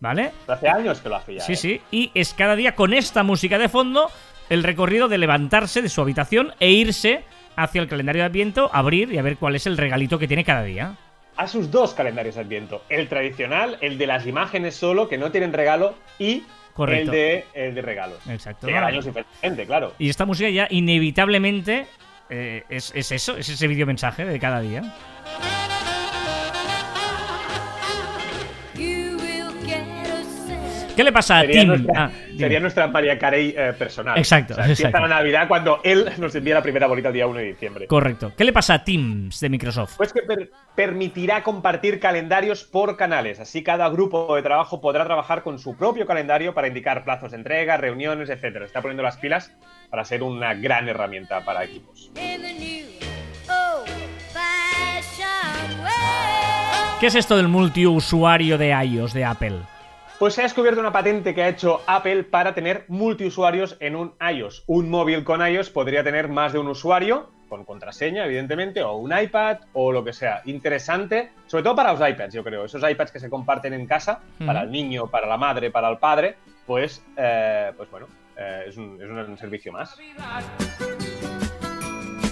[0.00, 0.30] ¿Vale?
[0.46, 1.40] Hace años que lo hace ya.
[1.40, 1.56] Sí, ¿eh?
[1.56, 1.80] sí.
[1.90, 4.08] Y es cada día con esta música de fondo
[4.48, 7.24] el recorrido de levantarse de su habitación e irse
[7.58, 10.44] hacia el calendario de Adviento, abrir y a ver cuál es el regalito que tiene
[10.44, 10.94] cada día.
[11.36, 12.82] A sus dos calendarios de Adviento.
[12.88, 16.44] El tradicional, el de las imágenes solo, que no tienen regalo, y
[16.74, 17.10] Correcto.
[17.12, 18.26] el de, el de regalos.
[18.28, 18.66] Exacto.
[18.66, 19.92] Que cada año es diferente, claro.
[19.98, 21.86] Y esta música ya inevitablemente
[22.30, 24.82] eh, es, es eso, es ese videomensaje de cada día.
[30.98, 31.68] ¿Qué le pasa a Sería, Tim?
[31.68, 34.18] nuestra, Ah, sería nuestra María Carey eh, personal.
[34.18, 37.28] Exacto, O sea, empieza la Navidad cuando él nos envía la primera bolita el día
[37.28, 37.86] 1 de diciembre.
[37.86, 38.32] Correcto.
[38.36, 39.94] ¿Qué le pasa a Teams de Microsoft?
[39.96, 43.38] Pues que per- permitirá compartir calendarios por canales.
[43.38, 47.36] Así cada grupo de trabajo podrá trabajar con su propio calendario para indicar plazos de
[47.36, 48.64] entrega, reuniones, etcétera.
[48.66, 49.52] Está poniendo las pilas
[49.90, 52.10] para ser una gran herramienta para equipos.
[56.98, 59.58] ¿Qué es esto del multiusuario de iOS de Apple?
[60.18, 64.14] Pues se ha descubierto una patente que ha hecho Apple para tener multiusuarios en un
[64.20, 64.64] iOS.
[64.66, 69.16] Un móvil con iOS podría tener más de un usuario, con contraseña, evidentemente, o un
[69.16, 70.42] iPad, o lo que sea.
[70.46, 72.64] Interesante, sobre todo para los iPads, yo creo.
[72.64, 75.98] Esos iPads que se comparten en casa, para el niño, para la madre, para el
[75.98, 76.34] padre,
[76.66, 79.96] pues, eh, pues bueno, eh, es, un, es un servicio más.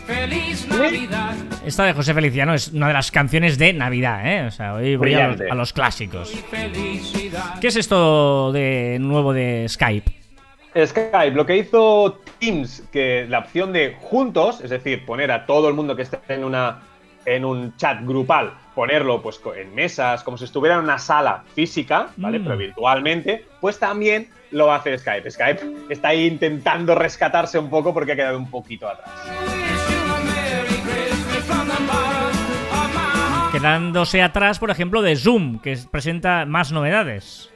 [0.07, 1.35] Feliz Navidad.
[1.65, 4.47] Esta de José Feliciano es una de las canciones de Navidad, ¿eh?
[4.47, 6.33] O sea, hoy voy a los, a los clásicos.
[7.61, 10.13] ¿Qué es esto de nuevo de Skype?
[10.85, 15.69] Skype, lo que hizo Teams, que la opción de juntos, es decir, poner a todo
[15.69, 16.83] el mundo que esté en una
[17.25, 22.11] en un chat grupal, ponerlo pues en mesas, como si estuviera en una sala física,
[22.17, 22.39] ¿vale?
[22.39, 22.45] Mm.
[22.45, 25.31] Pero virtualmente, pues también lo hacer Skype.
[25.31, 29.11] Skype está ahí intentando rescatarse un poco porque ha quedado un poquito atrás.
[33.61, 37.51] Quedándose atrás, por ejemplo, de Zoom, que es- presenta más novedades.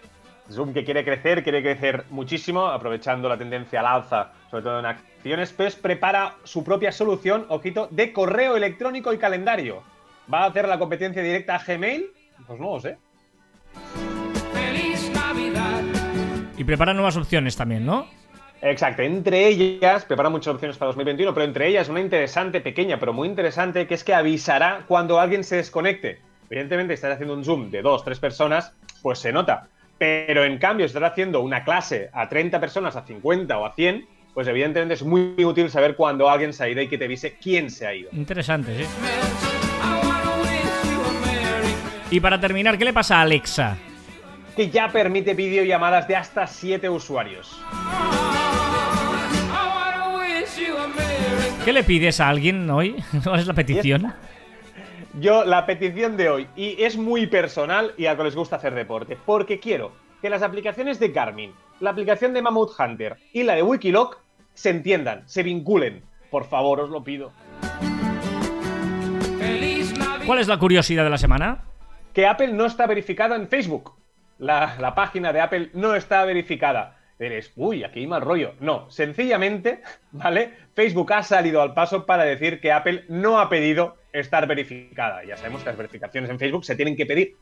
[0.51, 4.87] Zoom que quiere crecer, quiere crecer muchísimo, aprovechando la tendencia al alza, sobre todo en
[4.87, 9.83] acciones, pues prepara su propia solución, ojito, de correo electrónico y calendario.
[10.33, 12.07] ¿Va a hacer la competencia directa a Gmail?
[12.47, 12.97] Pues no lo sé.
[14.55, 15.83] Feliz Navidad.
[16.57, 18.07] Y prepara nuevas opciones también, ¿no?
[18.63, 23.13] Exacto, entre ellas, prepara muchas opciones para 2021, pero entre ellas una interesante, pequeña, pero
[23.13, 26.19] muy interesante, que es que avisará cuando alguien se desconecte.
[26.51, 29.69] Evidentemente, estás haciendo un Zoom de dos, tres personas, pues se nota.
[29.99, 33.73] Pero en cambio, si estás haciendo una clase a 30 personas, a 50 o a
[33.73, 37.05] 100, pues evidentemente es muy útil saber cuando alguien se ha ido y que te
[37.05, 38.11] avise quién se ha ido.
[38.13, 38.85] Interesante, sí.
[42.11, 43.77] Y para terminar, ¿qué le pasa a Alexa?
[44.57, 47.61] Que ya permite videollamadas de hasta 7 usuarios.
[51.71, 52.97] ¿Qué le pides a alguien hoy?
[53.23, 54.13] ¿Cuál es la petición?
[55.21, 58.75] Yo, la petición de hoy, y es muy personal y a que les gusta hacer
[58.75, 63.55] deporte, porque quiero que las aplicaciones de Garmin, la aplicación de Mammoth Hunter y la
[63.55, 64.19] de Wikiloc
[64.53, 66.03] se entiendan, se vinculen.
[66.29, 67.31] Por favor, os lo pido.
[70.27, 71.67] ¿Cuál es la curiosidad de la semana?
[72.13, 73.93] Que Apple no está verificada en Facebook.
[74.41, 76.99] La, la página de Apple no está verificada.
[77.21, 78.55] Diréis, uy, aquí hay mal rollo.
[78.61, 80.55] No, sencillamente, ¿vale?
[80.75, 85.23] Facebook ha salido al paso para decir que Apple no ha pedido estar verificada.
[85.25, 87.37] Ya sabemos que las verificaciones en Facebook se tienen que pedir.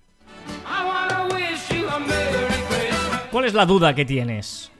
[3.30, 4.72] ¿Cuál es la duda que tienes?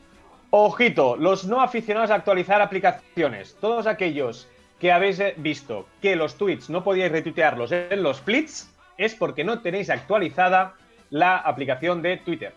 [0.50, 4.48] Ojito, los no aficionados a actualizar aplicaciones, todos aquellos
[4.80, 9.60] que habéis visto que los tweets no podíais retuitearlos en los splits, es porque no
[9.60, 10.74] tenéis actualizada
[11.10, 12.54] la aplicación de Twitter.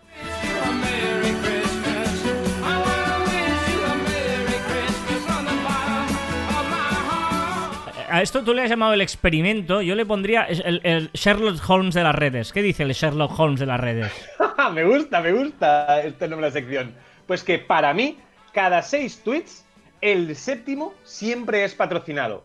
[8.12, 12.04] A esto tú le has llamado el experimento, yo le pondría el, Sherlock Holmes de
[12.04, 12.52] las redes.
[12.52, 14.12] ¿Qué dice el Sherlock Holmes de las redes?
[14.74, 16.93] me gusta, me gusta este nombre de sección.
[17.26, 18.17] Pues que para mí,
[18.52, 19.65] cada seis tweets,
[20.02, 22.43] el séptimo siempre es patrocinado.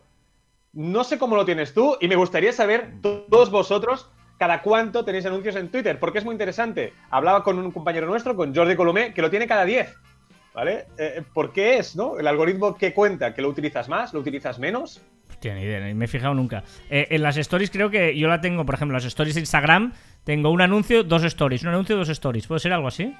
[0.71, 5.25] No sé cómo lo tienes tú y me gustaría saber, todos vosotros, cada cuánto tenéis
[5.25, 6.93] anuncios en Twitter, porque es muy interesante.
[7.09, 9.93] Hablaba con un compañero nuestro, con Jordi Colomé, que lo tiene cada 10.
[10.53, 10.85] ¿Vale?
[10.97, 12.17] Eh, ¿Por qué es, no?
[12.17, 15.01] El algoritmo que cuenta, que lo utilizas más, lo utilizas menos.
[15.37, 16.63] Hostia, ni idea, ni me he fijado nunca.
[16.89, 19.93] Eh, en las stories creo que yo la tengo, por ejemplo, las stories de Instagram,
[20.23, 22.47] tengo un anuncio, dos stories, un anuncio, dos stories.
[22.47, 23.13] ¿Puede ser algo así?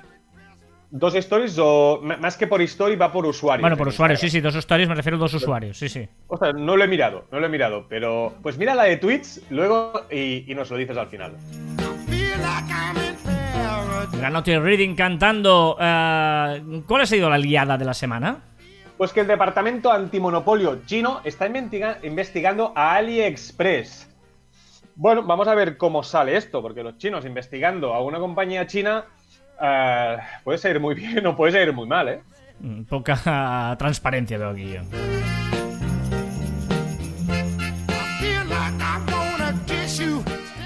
[0.89, 3.61] Dos stories o más que por story va por usuario.
[3.61, 6.07] Bueno, por usuarios, sí, sí, dos stories, me refiero a dos usuarios, sí, sí.
[6.27, 8.97] O sea, no lo he mirado, no lo he mirado, pero pues mira la de
[8.97, 11.35] tweets luego y, y nos lo dices al final.
[14.17, 15.77] Granote Reading cantando.
[15.79, 18.39] eh, ¿Cuál ha sido la liada de la semana?
[18.97, 24.09] Pues que el departamento antimonopolio chino está investiga- investigando a AliExpress.
[24.95, 29.05] Bueno, vamos a ver cómo sale esto, porque los chinos investigando a una compañía china
[29.61, 32.21] eh, puede ser muy bien o puede ser muy mal, ¿eh?
[32.59, 34.81] Mm, Poca transparencia veo aquí yo.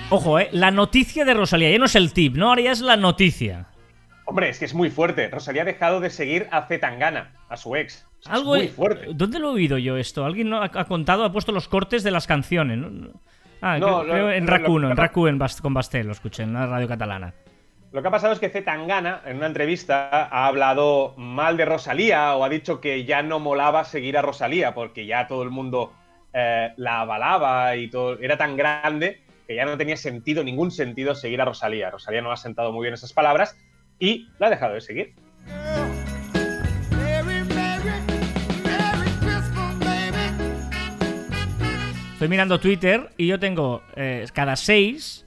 [0.09, 2.49] Ojo, eh, la noticia de Rosalía, ya no es el tip, ¿no?
[2.49, 3.67] Ahora ya es la noticia.
[4.25, 5.29] Hombre, es que es muy fuerte.
[5.29, 8.05] Rosalía ha dejado de seguir a Zetangana, a su ex.
[8.21, 9.07] Es Algo muy fuerte.
[9.13, 10.25] ¿Dónde lo he oído yo esto?
[10.25, 12.77] Alguien no ha, contado, ha puesto los cortes de las canciones.
[12.77, 13.09] ¿no?
[13.61, 15.61] Ah, No, creo, lo- creo en lo- RAC 1, lo- en RAC 1 en Bast-
[15.61, 17.33] con Bastel, lo escuché en la radio catalana.
[17.91, 22.35] Lo que ha pasado es que Zetangana, en una entrevista, ha hablado mal de Rosalía
[22.35, 25.91] o ha dicho que ya no molaba seguir a Rosalía porque ya todo el mundo
[26.33, 28.17] eh, la avalaba y todo.
[28.19, 31.89] Era tan grande que ya no tenía sentido, ningún sentido seguir a Rosalía.
[31.91, 33.57] Rosalía no ha sentado muy bien esas palabras
[33.99, 35.13] y la ha dejado de seguir.
[42.21, 45.25] Estoy mirando Twitter y yo tengo eh, cada seis,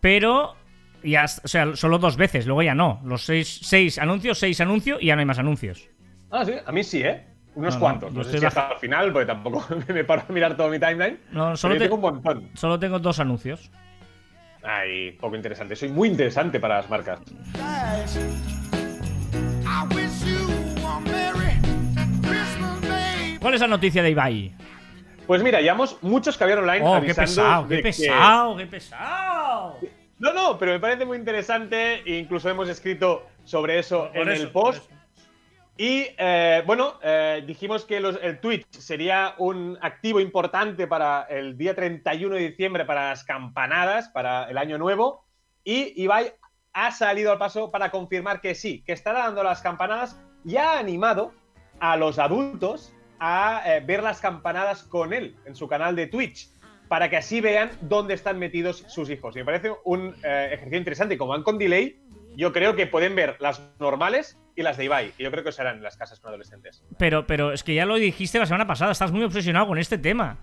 [0.00, 0.56] pero
[1.04, 3.00] ya, o sea, solo dos veces, luego ya no.
[3.04, 5.88] Los seis, seis anuncios, seis anuncios y ya no hay más anuncios.
[6.32, 7.24] Ah, sí, a mí sí, ¿eh?
[7.54, 8.12] Unos No, no, cuantos.
[8.12, 11.20] No, sé si hasta el final, porque tampoco me paro a mirar todo mi timeline.
[11.30, 12.50] No, solo, te- tengo un montón.
[12.54, 13.70] solo tengo dos anuncios.
[14.64, 15.76] Ay, poco interesante.
[15.76, 17.20] Soy muy interesante para las marcas.
[23.40, 24.52] ¿Cuál es la noticia de Ibai?
[25.28, 29.76] Pues mira, llevamos muchos Caviar Online Oh, qué pesado, qué que- pesado, qué pesado.
[30.18, 34.42] No, no, pero me parece muy interesante incluso hemos escrito sobre eso Por en eso,
[34.42, 34.90] el post.
[35.76, 41.56] Y eh, bueno, eh, dijimos que los- el Twitch sería un activo importante para el
[41.56, 45.24] día 31 de diciembre, para las campanadas, para el año nuevo.
[45.62, 46.32] Y Ibai
[46.72, 50.78] ha salido al paso para confirmar que sí, que estará dando las campanadas y ha
[50.78, 51.32] animado
[51.80, 56.50] a los adultos a eh, ver las campanadas con él en su canal de Twitch,
[56.88, 59.36] para que así vean dónde están metidos sus hijos.
[59.36, 61.14] Y me parece un eh, ejercicio interesante.
[61.14, 62.00] Y como van con delay,
[62.36, 65.52] yo creo que pueden ver las normales y las de Ibai, que yo creo que
[65.52, 66.82] serán las casas con adolescentes.
[66.98, 69.98] Pero, pero es que ya lo dijiste la semana pasada, estás muy obsesionado con este
[69.98, 70.38] tema.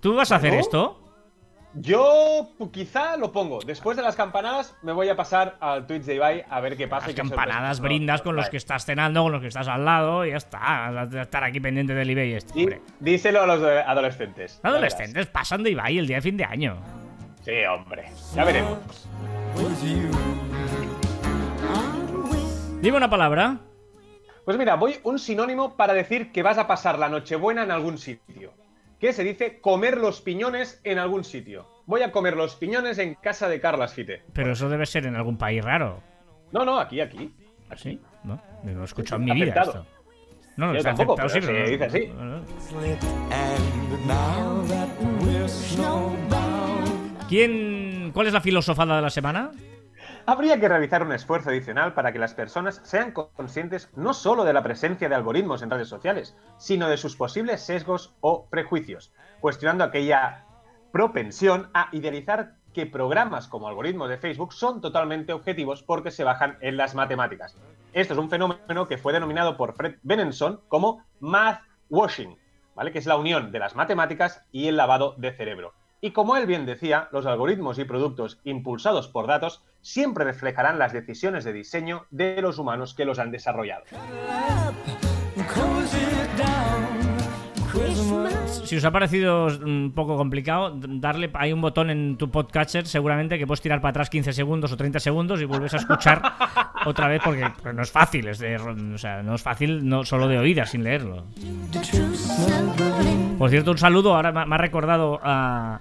[0.00, 0.60] ¿Tú vas a hacer ¿No?
[0.60, 1.09] esto?
[1.74, 3.60] Yo quizá lo pongo.
[3.60, 6.88] Después de las campanadas me voy a pasar al Twitch de Ibai a ver qué
[6.88, 7.06] pasa.
[7.06, 9.84] Las y qué campanadas brindas con los que estás cenando, con los que estás al
[9.84, 11.08] lado y ya está.
[11.20, 12.80] Estar aquí pendiente del eBay este, hombre.
[12.98, 14.60] díselo a los adolescentes.
[14.62, 16.76] Adolescentes pasan de Ibai el día de fin de año.
[17.44, 18.06] Sí, hombre.
[18.34, 19.08] Ya veremos.
[22.80, 23.58] Dime una palabra.
[24.44, 27.98] Pues mira, voy un sinónimo para decir que vas a pasar la Nochebuena en algún
[27.98, 28.52] sitio.
[29.00, 31.66] Que se dice comer los piñones en algún sitio.
[31.86, 34.22] Voy a comer los piñones en casa de Carlas Fite.
[34.34, 36.02] Pero eso debe ser en algún país raro.
[36.52, 37.34] No, no, aquí, aquí.
[37.70, 37.98] ¿Así?
[38.24, 38.40] ¿No?
[38.62, 39.86] No lo he escuchado en mi vida esto.
[40.56, 42.12] No, no, Yo está tampoco, aceptado, sí, pero dice así.
[47.28, 49.52] ¿Quién, ¿Cuál es la filosofada de la semana?
[50.26, 54.52] Habría que realizar un esfuerzo adicional para que las personas sean conscientes no solo de
[54.52, 59.84] la presencia de algoritmos en redes sociales, sino de sus posibles sesgos o prejuicios, cuestionando
[59.84, 60.44] aquella
[60.92, 66.58] propensión a idealizar que programas como algoritmos de Facebook son totalmente objetivos porque se bajan
[66.60, 67.56] en las matemáticas.
[67.92, 72.38] Esto es un fenómeno que fue denominado por Fred Benenson como math washing,
[72.76, 72.92] ¿vale?
[72.92, 75.79] que es la unión de las matemáticas y el lavado de cerebro.
[76.00, 80.92] Y como él bien decía, los algoritmos y productos impulsados por datos siempre reflejarán las
[80.92, 83.84] decisiones de diseño de los humanos que los han desarrollado.
[88.64, 93.38] Si os ha parecido un poco complicado, darle hay un botón en tu podcatcher seguramente
[93.38, 96.22] que puedes tirar para atrás 15 segundos o 30 segundos y vuelves a escuchar
[96.86, 100.28] otra vez porque no es fácil, es de, o sea, no es fácil no solo
[100.28, 101.24] de oídas sin leerlo.
[103.40, 105.80] Por cierto, un saludo, ahora me ha recordado a...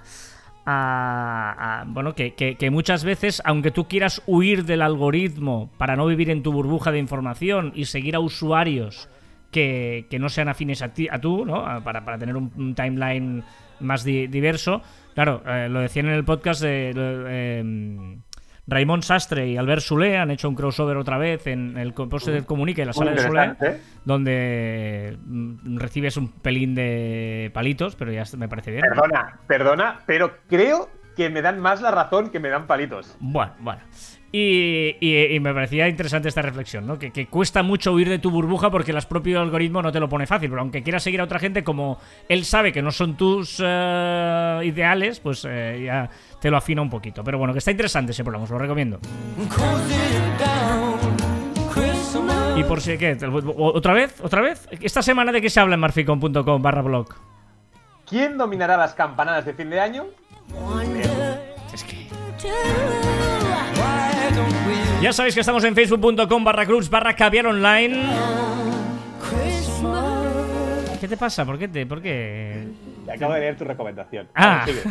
[1.87, 6.53] bueno, que, muchas veces, aunque tú quieras huir del algoritmo para no vivir en tu
[6.53, 9.09] burbuja de información y seguir a usuarios
[9.51, 11.83] que, que no sean afines a ti, a tú, ¿no?
[11.83, 13.43] Para, para tener un, timeline
[13.81, 14.81] más di- diverso.
[15.13, 16.91] Claro, eh, lo decían en el podcast de...
[17.59, 18.21] em,
[18.69, 22.45] Raymond Sastre y Albert Soler han hecho un crossover otra vez en el post de
[22.45, 23.81] Comunica y la Muy sala de interesante.
[24.05, 28.81] donde mm, recibes un pelín de palitos, pero ya me parece bien.
[28.81, 33.15] Perdona, perdona, pero creo que me dan más la razón que me dan palitos.
[33.19, 33.81] Bueno, bueno.
[34.31, 36.99] Y, y- y me parecía interesante esta reflexión, ¿no?
[36.99, 40.07] Que, que cuesta mucho huir de tu burbuja porque el propio algoritmo no te lo
[40.07, 40.49] pone fácil.
[40.51, 44.61] Pero aunque quieras seguir a otra gente, como él sabe que no son tus eh,
[44.65, 47.23] ideales, pues eh, ya te lo afina un poquito.
[47.23, 48.99] Pero bueno, que está interesante ese programa, os lo recomiendo.
[52.55, 53.17] Y por si, ¿qué?
[53.25, 54.19] ¿O- ¿Otra vez?
[54.21, 54.67] ¿Otra vez?
[54.81, 57.07] ¿Esta semana de qué se habla en marficon.com barra blog?
[58.07, 60.05] ¿Quién dominará las campanadas de fin de año?
[61.73, 62.07] Es que...
[65.01, 68.03] Ya sabéis que estamos en facebook.com barra cruz barra caviar online.
[70.99, 71.45] ¿Qué te pasa?
[71.45, 71.85] ¿Por qué te...?
[71.85, 72.67] ¿Por qué...?
[73.09, 74.27] Acabo de leer tu recomendación.
[74.35, 74.65] Ah.
[74.65, 74.81] Sigue.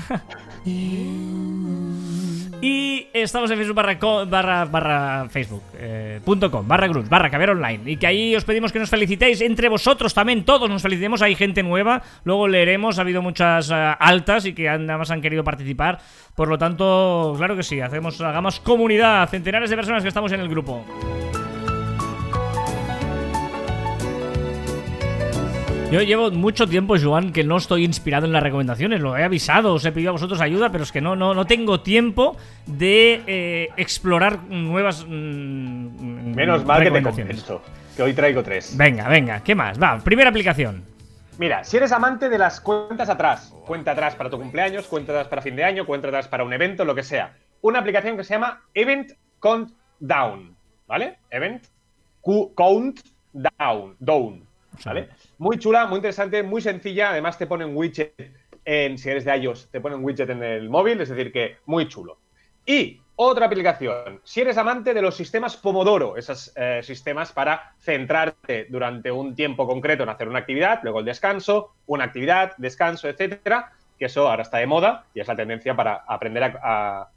[2.60, 6.20] Y estamos en Facebook barra, barra, barra Facebook eh,
[6.64, 7.92] barra cruz, barra caber online.
[7.92, 11.22] Y que ahí os pedimos que nos felicitéis entre vosotros también, todos nos felicitemos.
[11.22, 15.44] Hay gente nueva, luego leeremos, ha habido muchas eh, altas y que además han querido
[15.44, 16.00] participar.
[16.34, 20.40] Por lo tanto, claro que sí, hacemos, hagamos comunidad, centenares de personas que estamos en
[20.40, 20.84] el grupo.
[25.90, 29.00] Yo llevo mucho tiempo, Joan, que no estoy inspirado en las recomendaciones.
[29.00, 31.46] Lo he avisado, os he pedido a vosotros ayuda, pero es que no, no, no
[31.46, 35.06] tengo tiempo de eh, explorar nuevas.
[35.08, 37.62] mm, Menos mal que te compenso,
[37.96, 38.76] que hoy traigo tres.
[38.76, 39.82] Venga, venga, ¿qué más?
[39.82, 40.84] Va, primera aplicación.
[41.38, 45.28] Mira, si eres amante de las cuentas atrás, cuenta atrás para tu cumpleaños, cuenta atrás
[45.28, 47.34] para fin de año, cuenta atrás para un evento, lo que sea.
[47.62, 50.54] Una aplicación que se llama Event Countdown,
[50.86, 51.16] ¿vale?
[51.30, 51.64] Event
[52.20, 52.94] Countdown,
[54.00, 54.44] down,
[54.84, 55.08] ¿vale?
[55.38, 57.10] Muy chula, muy interesante, muy sencilla.
[57.10, 58.12] Además te pone un widget,
[58.64, 61.58] en, si eres de iOS, te pone un widget en el móvil, es decir, que
[61.66, 62.18] muy chulo.
[62.66, 68.66] Y otra aplicación, si eres amante de los sistemas Pomodoro, esos eh, sistemas para centrarte
[68.68, 73.72] durante un tiempo concreto en hacer una actividad, luego el descanso, una actividad, descanso, etcétera,
[73.98, 77.08] que eso ahora está de moda y es la tendencia para aprender a,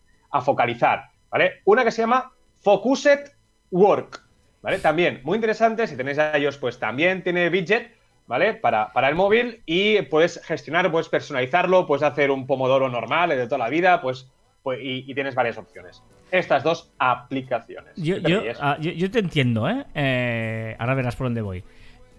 [0.44, 1.62] focalizar, ¿vale?
[1.66, 2.32] Una que se llama
[2.62, 3.32] Focused
[3.72, 4.24] Work.
[4.62, 4.80] ¿vale?
[4.80, 8.01] También, muy interesante, si tenéis a iOS, pues también tiene widget,
[8.32, 8.54] ¿vale?
[8.54, 13.44] Para, para el móvil y puedes gestionar, puedes personalizarlo, puedes hacer un pomodoro normal, de
[13.46, 14.26] toda la vida, pues,
[14.64, 16.02] pues y, y tienes varias opciones.
[16.32, 17.92] Estas dos aplicaciones.
[17.98, 18.16] Yo,
[18.62, 19.84] ah, yo- yo te entiendo, ¿eh?
[19.94, 21.62] Eh, Ahora verás por dónde voy.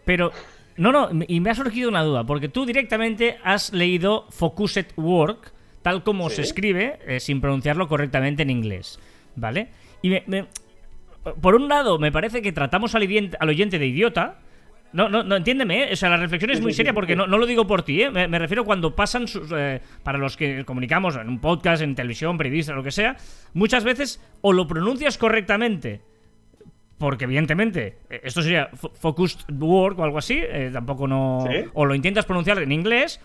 [0.04, 0.32] Pero,
[0.76, 5.54] no, no, y me ha surgido una duda, porque tú directamente has leído Focused Work,
[5.80, 6.36] tal como Sí.
[6.36, 9.00] se escribe, eh, sin pronunciarlo correctamente en inglés,
[9.34, 9.68] ¿vale?
[10.02, 10.44] Y me- me-
[11.40, 13.08] por un lado, me parece que tratamos al,
[13.40, 14.40] al oyente de idiota.
[14.92, 15.92] No, no, no, entiéndeme, ¿eh?
[15.92, 18.10] o sea, la reflexión es muy seria porque no, no lo digo por ti, ¿eh?
[18.10, 21.94] me, me refiero cuando pasan, sus, eh, para los que comunicamos en un podcast, en
[21.94, 23.16] televisión, periodista, lo que sea,
[23.54, 26.02] muchas veces o lo pronuncias correctamente,
[26.98, 30.40] porque evidentemente eh, esto sería fo- focused work o algo así,
[30.72, 31.44] tampoco no...
[31.50, 31.64] Sí.
[31.72, 33.20] O lo intentas pronunciar en inglés,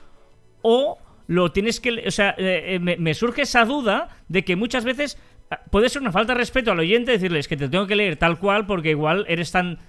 [0.62, 2.03] o lo tienes que...
[2.08, 2.34] O sea,
[2.80, 6.39] me, me surge esa duda de que muchas veces ah, puede ser una falta de
[6.39, 9.80] respeto al oyente decirles que te tengo que leer tal cual porque igual eres tan...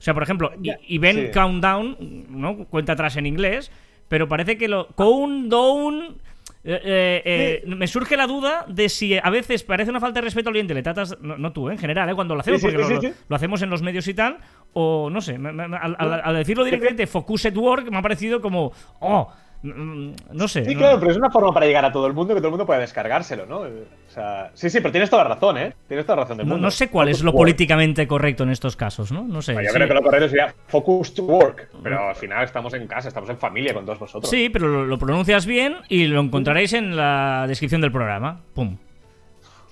[0.00, 1.30] O sea, por ejemplo, y, y ven Sí.
[1.32, 1.96] Countdown,
[2.30, 2.56] ¿no?
[2.64, 3.70] Cuenta atrás en inglés,
[4.08, 4.88] pero parece que lo...
[4.88, 6.16] Countdown...
[6.64, 10.24] eh, eh, eh, Me surge la duda de si a veces parece una falta de
[10.24, 11.72] respeto al oyente, le tratas, no, no tú, ¿eh?
[11.72, 12.14] en general, ¿eh?
[12.14, 13.20] cuando lo hacemos, Sí, porque sí, lo, sí, lo- sí.
[13.28, 14.38] lo hacemos en los medios y tal,
[14.72, 18.40] o no sé, me- me- al, al- al decirlo directamente, Focused Work, me ha parecido
[18.40, 19.30] como, oh,
[19.62, 20.64] no sé.
[20.64, 22.48] Sí, no- claro, pero es una forma para llegar a todo el mundo que todo
[22.48, 23.58] el mundo pueda descargárselo, ¿no?
[23.60, 23.68] O
[24.08, 25.74] sea, sí, sí, pero tienes toda la razón, ¿eh?
[25.86, 26.66] Tienes toda la razón del no, mundo.
[26.66, 27.38] no sé cuál es lo work.
[27.42, 29.22] políticamente correcto en estos casos, ¿no?
[29.28, 29.52] No sé.
[29.54, 29.66] Yo sí.
[29.74, 33.36] creo que lo correcto sería focused work, pero al final estamos en casa, estamos en
[33.38, 34.30] familia con todos vosotros.
[34.30, 38.40] Sí, pero lo, lo pronuncias bien y lo encontraréis en la descripción del programa.
[38.54, 38.76] Pum.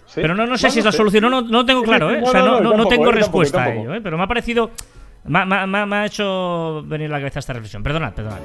[0.07, 0.21] Sí.
[0.23, 2.21] Pero no, no sé Bueno, si es la solución, no, no, no tengo claro, ¿eh?
[2.23, 4.01] o sea, no, tampoco, tengo tampoco, respuesta a ello, ¿eh?
[4.03, 4.71] Pero me ha parecido.
[5.25, 7.83] Me, ha- me me hecho venir a la cabeza esta reflexión.
[7.83, 8.39] Perdonad, perdonad.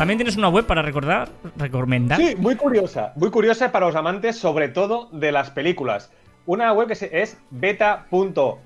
[0.00, 2.18] También tienes una web para recordar, recomendar.
[2.18, 3.12] Sí, muy curiosa.
[3.16, 6.10] Muy curiosa para los amantes, sobre todo de las películas.
[6.46, 8.64] Una web que es beta.film.ai,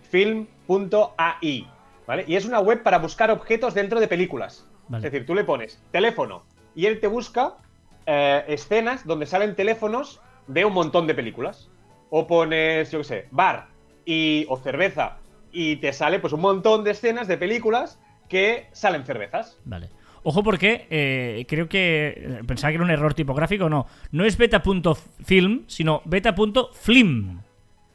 [2.07, 2.25] ¿vale?
[2.29, 4.65] Y es una web para buscar objetos dentro de películas.
[4.87, 5.05] Vale.
[5.05, 6.45] Es decir, tú le pones teléfono
[6.77, 7.55] y él te busca
[8.07, 11.69] eh, escenas donde salen teléfonos de un montón de películas.
[12.11, 13.67] O pones, yo qué sé, bar
[14.05, 15.17] y, o cerveza
[15.51, 19.59] y te sale pues un montón de escenas de películas que salen cervezas.
[19.65, 19.91] Vale.
[20.27, 23.87] Ojo porque eh, creo que eh, pensaba que era un error tipográfico, no.
[24.11, 27.41] No es beta.film, sino beta.flim.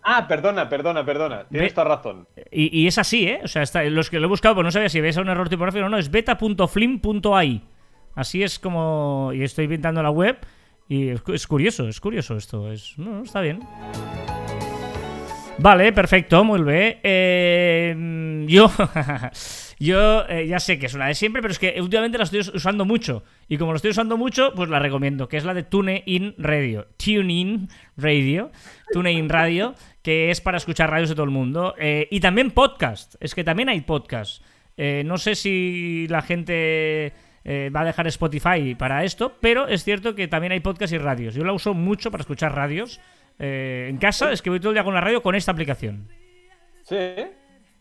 [0.04, 1.46] Ah, perdona, perdona, perdona.
[1.50, 2.28] Tienes Ve- toda razón.
[2.52, 3.42] Y, y es así, ¿eh?
[3.44, 5.50] O sea, está- los que lo he buscado, pues no sabía si ves un error
[5.50, 5.98] tipográfico o no.
[5.98, 7.62] Es beta.flim.ai.
[8.16, 9.32] Así es como.
[9.34, 10.38] Y estoy pintando la web.
[10.88, 12.72] Y es, cu- es curioso, es curioso esto.
[12.72, 13.60] Es, no, no, está bien.
[15.58, 16.98] Vale, perfecto, muy bien.
[17.04, 18.72] Eh, yo.
[19.80, 22.42] Yo eh, ya sé que es una de siempre, pero es que últimamente la estoy
[22.42, 23.24] us- usando mucho.
[23.48, 26.88] Y como lo estoy usando mucho, pues la recomiendo, que es la de TuneIn Radio.
[26.98, 28.52] TuneIn Radio.
[28.92, 31.76] TuneIn Radio, que es para escuchar radios de todo el mundo.
[31.80, 33.16] Eh, y también podcast.
[33.22, 34.44] Es que también hay podcast.
[34.76, 37.14] Eh, no sé si la gente
[37.46, 41.34] va a dejar Spotify para esto, pero es cierto que también hay podcast y radios.
[41.34, 43.00] Yo la uso mucho para escuchar radios.
[43.40, 46.08] En casa es que voy todo el día con la radio con esta aplicación.
[46.84, 46.98] Sí.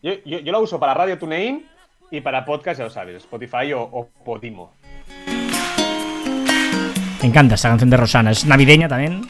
[0.01, 1.65] Yo la uso para Radio TuneIn
[2.11, 4.73] y para podcast, ya lo sabes, Spotify o, o Podimo.
[7.21, 8.31] Me encanta esta canción de Rosana.
[8.31, 9.27] Es navideña también.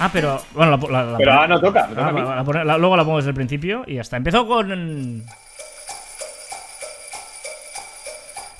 [0.00, 0.40] Ah, pero.
[0.54, 2.20] Bueno, la, la- la- Pero ahora no toca, me toca Ah, a mí.
[2.22, 4.16] la- la pone- la- luego la pongo desde el principio y ya está.
[4.16, 5.24] Empezó con.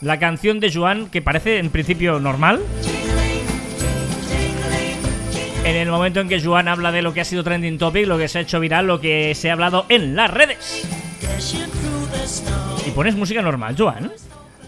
[0.01, 2.61] La canción de Joan, que parece en principio normal.
[5.65, 8.17] En el momento en que Joan habla de lo que ha sido trending topic, lo
[8.17, 10.87] que se ha hecho viral, lo que se ha hablado en las redes.
[12.89, 14.11] Y pones música normal, Joan.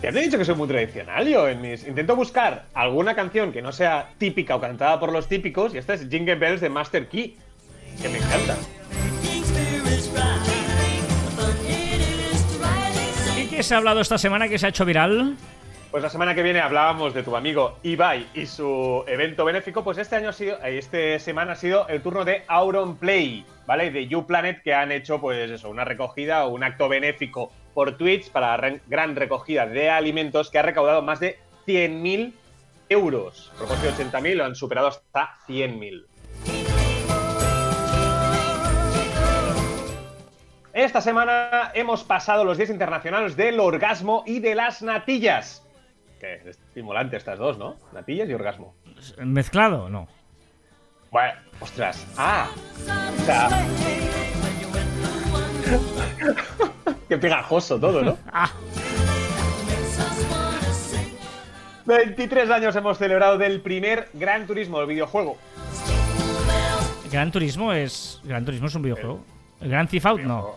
[0.02, 1.86] Ya te he dicho que soy muy tradicional yo en mis...
[1.86, 5.94] Intento buscar alguna canción que no sea típica o cantada por los típicos y esta
[5.94, 7.38] es Jingle Bells de Master Key,
[8.02, 8.56] que me encanta.
[13.38, 15.36] ¿Y qué se ha hablado esta semana que se ha hecho viral?
[15.90, 19.82] Pues la semana que viene hablábamos de tu amigo Ibai y su evento benéfico.
[19.82, 23.46] Pues este año ha sido, eh, este semana ha sido el turno de Auron Play,
[23.66, 23.90] ¿vale?
[23.90, 28.30] De YouPlanet que han hecho, pues eso, una recogida o un acto benéfico por Twitch
[28.30, 32.32] para la gran recogida de alimentos que ha recaudado más de 100.000
[32.88, 33.52] euros.
[33.56, 36.06] Propósito de 80.000, lo han superado hasta 100.000.
[40.72, 45.66] Esta semana hemos pasado los días internacionales del orgasmo y de las natillas.
[46.20, 47.76] Que es estimulante estas dos, ¿no?
[47.92, 48.74] Natillas y orgasmo.
[49.18, 49.88] ¿Mezclado?
[49.88, 50.06] No.
[51.10, 52.06] Bueno, ostras.
[52.16, 52.48] Ah.
[53.18, 53.48] O sea.
[57.08, 58.16] Qué pegajoso todo, ¿no?
[58.32, 58.50] Ah.
[61.86, 65.36] 23 años hemos celebrado del primer Gran Turismo, el videojuego.
[67.10, 68.20] Gran Turismo es.
[68.22, 69.24] Gran Turismo es un videojuego.
[69.60, 70.56] El Gran Theft Auto no.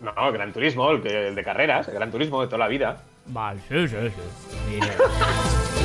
[0.00, 3.02] No, Gran Turismo, el de carreras, el Gran Turismo de toda la vida.
[3.26, 4.80] Vale, sí, sí, sí.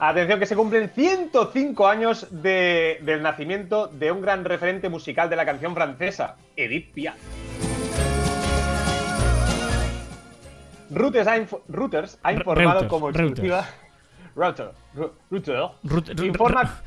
[0.00, 5.34] Atención que se cumplen 105 años de- del nacimiento de un gran referente musical de
[5.36, 7.16] la canción francesa, Edith Piaf.
[10.90, 11.34] Reuters ha,
[11.68, 13.30] Reuters informado Reuters, como Reuters.
[13.30, 13.68] exclusiva.
[14.36, 14.70] Reuters.
[15.82, 16.22] Reuters.
[16.22, 16.80] Informa.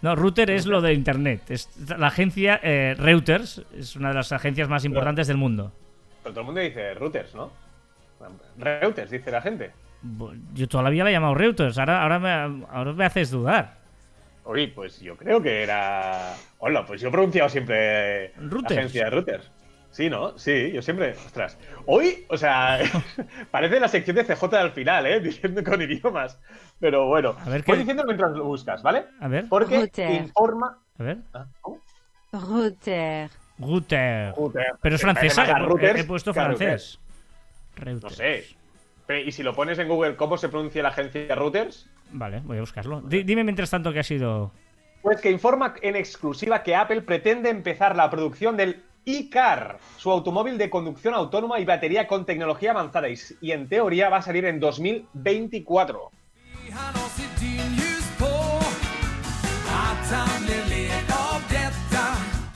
[0.00, 1.50] No, Router es lo de internet.
[1.50, 5.72] Es la agencia eh, Reuters es una de las agencias más importantes del mundo.
[6.22, 7.50] Pero todo el mundo dice Reuters, ¿no?
[8.58, 9.72] Reuters, dice la gente.
[10.54, 11.78] Yo todavía la he llamado Reuters.
[11.78, 13.78] Ahora, ahora, me, ahora me haces dudar.
[14.44, 16.34] Oye, pues yo creo que era.
[16.58, 18.28] Hola, pues yo he pronunciado siempre.
[18.36, 18.78] Reuters.
[18.78, 19.50] Agencia de Reuters.
[19.90, 20.38] Sí, ¿no?
[20.38, 21.12] Sí, yo siempre.
[21.12, 21.58] Ostras.
[21.86, 22.78] Hoy, o sea,
[23.50, 25.20] parece la sección de CJ al final, ¿eh?
[25.22, 26.38] Diciendo con idiomas.
[26.78, 27.36] Pero bueno.
[27.44, 29.04] A ver qué- Voy diciendo mientras lo buscas, ¿vale?
[29.20, 30.14] A ver, Porque Reuters.
[30.14, 30.78] informa.
[30.98, 31.18] a ver.
[31.34, 31.80] Ah, ¿cómo?
[32.32, 33.30] Router.
[33.58, 34.34] Router.
[34.36, 34.70] Reuters.
[34.80, 35.44] Pero es francesa.
[35.80, 37.00] He, he puesto francés.
[37.78, 38.14] No Reuters.
[38.14, 38.44] sé.
[39.08, 41.88] Y si lo pones en Google, ¿cómo se pronuncia la agencia Reuters?
[42.12, 43.00] Vale, voy a buscarlo.
[43.00, 44.52] Di- dime mientras tanto que ha sido.
[45.00, 50.58] Pues que informa en exclusiva que Apple pretende empezar la producción del iCar, su automóvil
[50.58, 54.60] de conducción autónoma y batería con tecnología avanzada, y, en teoría va a salir en
[54.60, 56.10] 2024.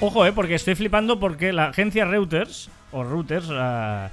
[0.00, 4.11] Ojo, eh, porque estoy flipando porque la agencia Reuters, o Reuters, ah,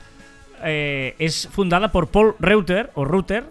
[0.63, 3.43] eh, es fundada por Paul Reuter, o Reuter,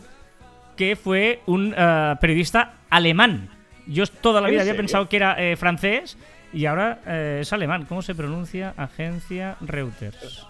[0.77, 3.49] que fue un ah, periodista alemán.
[3.87, 4.83] Yo toda la ¿En vida había serio?
[4.83, 6.17] pensado que era eh, francés
[6.53, 7.87] y ahora eh, es alemán.
[7.89, 10.47] ¿Cómo se pronuncia agencia Reuters?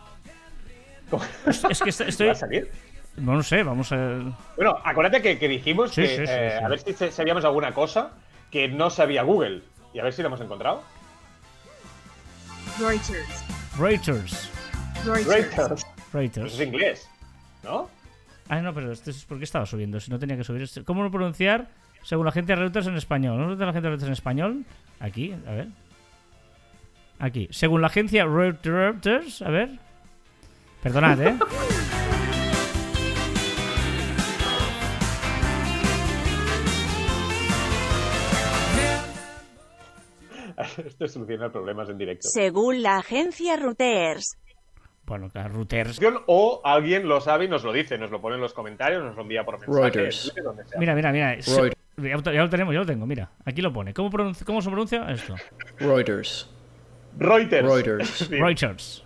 [1.10, 2.26] ¿Cómo Es, es que est- estoy...
[2.26, 2.70] va a salir?
[3.16, 4.20] No lo sé, vamos a...
[4.56, 6.64] Bueno, acuérdate que, que dijimos Sí, que sí, sí, eh, sí.
[6.64, 8.10] a ver si sabíamos alguna cosa
[8.50, 9.62] que no sabía Google.
[9.94, 10.82] Y a ver si lo hemos encontrado.
[12.78, 13.44] Reuters.
[13.78, 14.50] Reuters.
[15.04, 15.26] Reuters.
[15.56, 15.86] Reuters.
[16.12, 16.54] Reuters.
[16.54, 17.10] Es inglés,
[17.62, 17.88] ¿no?
[18.48, 20.68] Ah, no, pero esto es porque estaba subiendo, si no tenía que subir.
[20.84, 21.68] ¿Cómo lo pronunciar
[22.02, 23.38] según la gente de Reuters en español?
[23.38, 24.64] ¿No de la gente de Reuters en español?
[25.00, 25.68] Aquí, a ver.
[27.18, 27.48] Aquí.
[27.50, 29.78] Según la agencia Reuters, a ver.
[30.82, 31.36] Perdonad, ¿eh?
[40.86, 42.28] Esto soluciona problemas en directo.
[42.28, 44.36] Según la agencia Reuters,
[45.08, 45.98] Bueno, claro, Reuters.
[46.26, 49.16] O alguien lo sabe y nos lo dice, nos lo pone en los comentarios, nos
[49.16, 49.80] lo envía por mensaje.
[49.80, 50.32] Reuters.
[50.78, 51.34] Mira, mira, mira.
[51.34, 51.74] Reuters.
[51.96, 53.30] Ya lo- tenemos, ya lo tengo, mira.
[53.44, 53.92] Aquí lo pone.
[53.94, 54.10] ¿Cómo,
[54.44, 55.34] cómo se pronuncia esto?
[55.78, 56.48] Reuters.
[57.18, 57.66] Reuters.
[57.66, 58.18] Reuters.
[58.28, 59.04] Decir, Reuters.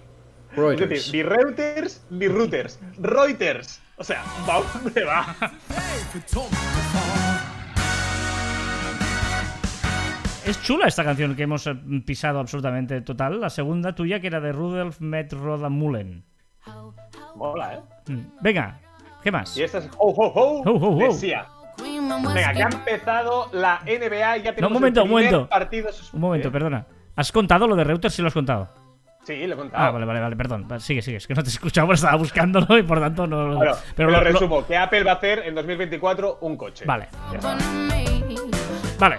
[0.50, 0.90] Es Reuters.
[0.90, 2.80] decir, ni Reuters ni Reuters.
[2.98, 3.80] Reuters.
[3.96, 5.34] O sea, va hombre, va.
[10.46, 11.74] Es chula esta canción que hemos eh,
[12.04, 13.40] pisado absolutamente total.
[13.40, 16.24] La segunda tuya, que era de Rudolf Met Mullen.
[17.36, 17.80] Mola, ¿eh?
[18.12, 18.20] Mm.
[18.40, 18.78] Venga,
[19.22, 19.56] ¿qué más?
[19.56, 22.32] Y esta es Ho Ho Ho, Ho, ho, ho.
[22.34, 25.48] Venga, que ha empezado la NBA y ya tenemos un momento, el un primer momento.
[25.48, 26.50] partido Un momento, ¿Eh?
[26.50, 26.86] perdona.
[27.16, 28.14] ¿Has contado lo de Reuters?
[28.14, 28.68] Sí lo has contado.
[29.24, 29.84] Sí, lo he contado.
[29.84, 30.66] Ah, vale, vale, vale, perdón.
[30.80, 31.18] Sigue, sigue.
[31.18, 33.56] Es que no te he escuchado, pero estaba buscándolo y por tanto no.
[33.56, 36.56] Bueno, pero pero lo, lo- lo- resumo, que Apple va a hacer en 2024 un
[36.56, 36.84] coche.
[36.84, 37.08] Vale.
[38.98, 39.18] Vale.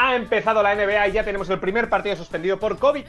[0.00, 3.04] Ha empezado la NBA y ya tenemos el primer partido suspendido por COVID.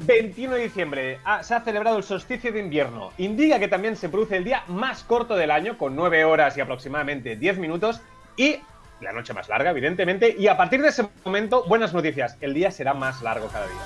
[0.00, 3.12] 21 de diciembre ah, se ha celebrado el solsticio de invierno.
[3.16, 6.60] Indica que también se produce el día más corto del año, con 9 horas y
[6.60, 8.02] aproximadamente 10 minutos.
[8.36, 8.56] Y
[9.00, 10.36] la noche más larga, evidentemente.
[10.38, 12.36] Y a partir de ese momento, buenas noticias.
[12.42, 13.80] El día será más largo cada día.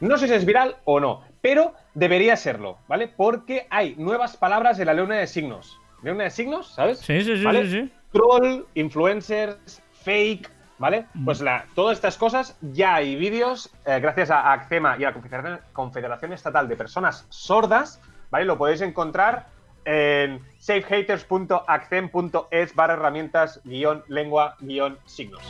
[0.00, 3.08] No sé si es viral o no, pero debería serlo, ¿vale?
[3.08, 5.80] Porque hay nuevas palabras en la luna de signos.
[6.02, 6.74] ¿Luna de signos?
[6.74, 6.98] ¿Sabes?
[6.98, 7.64] Sí, sí, sí, ¿Vale?
[7.64, 7.92] sí, sí.
[8.12, 11.06] Troll, influencers, fake, ¿vale?
[11.24, 15.12] Pues la, todas estas cosas ya hay vídeos, eh, gracias a ACCEMA y a la
[15.12, 18.44] Confederación, Confederación Estatal de Personas Sordas, ¿vale?
[18.44, 19.46] Lo podéis encontrar
[19.84, 25.42] en safehaters.accem.es barra herramientas guion lengua guion signos.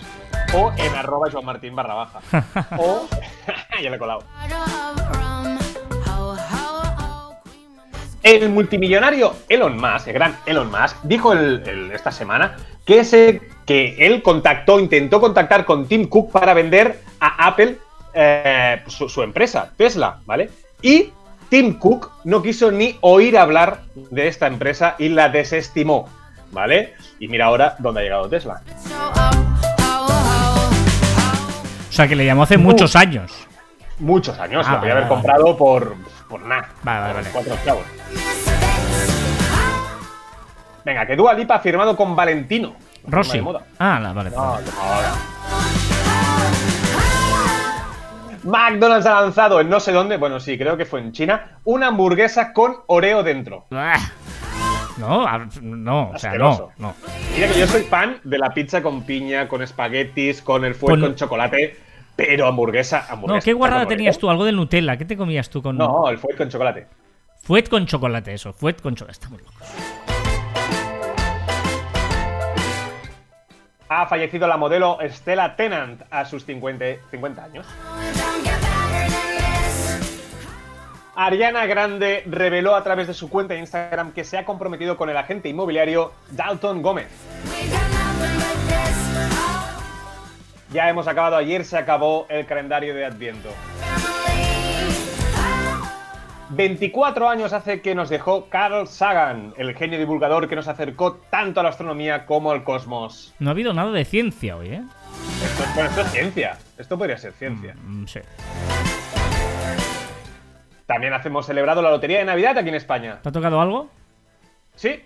[0.54, 2.20] O en arroba Joan Martín barra baja.
[2.78, 3.06] o...
[3.82, 4.24] ya le he colado.
[8.28, 14.22] El multimillonario Elon Musk, el gran Elon Musk, dijo el- el- esta semana que, él
[14.22, 17.78] contactó, intentó contactar con Tim Cook para vender a Apple
[18.14, 20.50] eh, su, su empresa, Tesla, ¿vale?
[20.82, 21.10] Y
[21.48, 26.08] Tim Cook no quiso ni oír hablar de esta empresa y la desestimó,
[26.50, 26.94] ¿vale?
[27.20, 28.60] Y mira ahora dónde ha llegado Tesla.
[31.88, 33.46] O sea, que le llamó hace muchos años.
[33.98, 35.96] Muchos años, Ah, lo podía haber comprado por,
[36.28, 36.68] por nada.
[36.82, 37.28] Vale, vale, vale.
[37.32, 37.84] cuatro chavos.
[40.84, 42.76] Venga, que Dua Lipa ha firmado con Valentino.
[43.06, 43.42] Rossi.
[43.78, 44.30] Ah, la, vale.
[44.30, 44.58] No.
[48.44, 51.88] McDonald's ha lanzado en no sé dónde, bueno, sí, creo que fue en China, una
[51.88, 53.66] hamburguesa con Oreo dentro.
[53.70, 53.98] Ah.
[54.96, 55.26] No,
[55.60, 56.94] no, o sea, no, no.
[57.34, 61.00] Mira que yo soy fan de la pizza con piña, con espaguetis, con el fuego
[61.00, 61.76] con chocolate,
[62.18, 63.36] pero hamburguesa, hamburguesa.
[63.36, 63.86] No, ¿qué Oreo.
[63.86, 64.28] tenías tú?
[64.28, 64.96] Algo del Nutella.
[64.96, 65.78] ¿Qué te comías tú con.?
[65.78, 66.88] No, el fuego con chocolate.
[67.44, 68.52] Fuet con chocolate, eso.
[68.52, 69.12] Fuet con chocolate.
[69.12, 69.68] Estamos locos.
[73.88, 77.66] Ha fallecido la modelo Stella Tennant a sus 50, 50 años.
[81.14, 85.08] Ariana Grande reveló a través de su cuenta de Instagram que se ha comprometido con
[85.08, 87.06] el agente inmobiliario Dalton Gómez.
[90.70, 93.48] Ya hemos acabado, ayer se acabó el calendario de Adviento.
[96.50, 101.60] 24 años hace que nos dejó Carl Sagan, el genio divulgador que nos acercó tanto
[101.60, 103.34] a la astronomía como al cosmos.
[103.38, 104.82] No ha habido nada de ciencia hoy, ¿eh?
[105.42, 106.58] Esto, bueno, esto es ciencia.
[106.76, 107.74] Esto podría ser ciencia.
[107.82, 108.20] Mm, sí.
[110.86, 113.20] También hacemos celebrado la lotería de Navidad aquí en España.
[113.22, 113.90] ¿Te ha tocado algo?
[114.74, 115.02] Sí,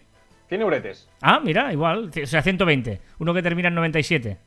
[0.48, 1.08] 100 euretes.
[1.20, 2.10] Ah, mira, igual.
[2.22, 3.00] O sea, 120.
[3.18, 4.38] Uno que termina en 97.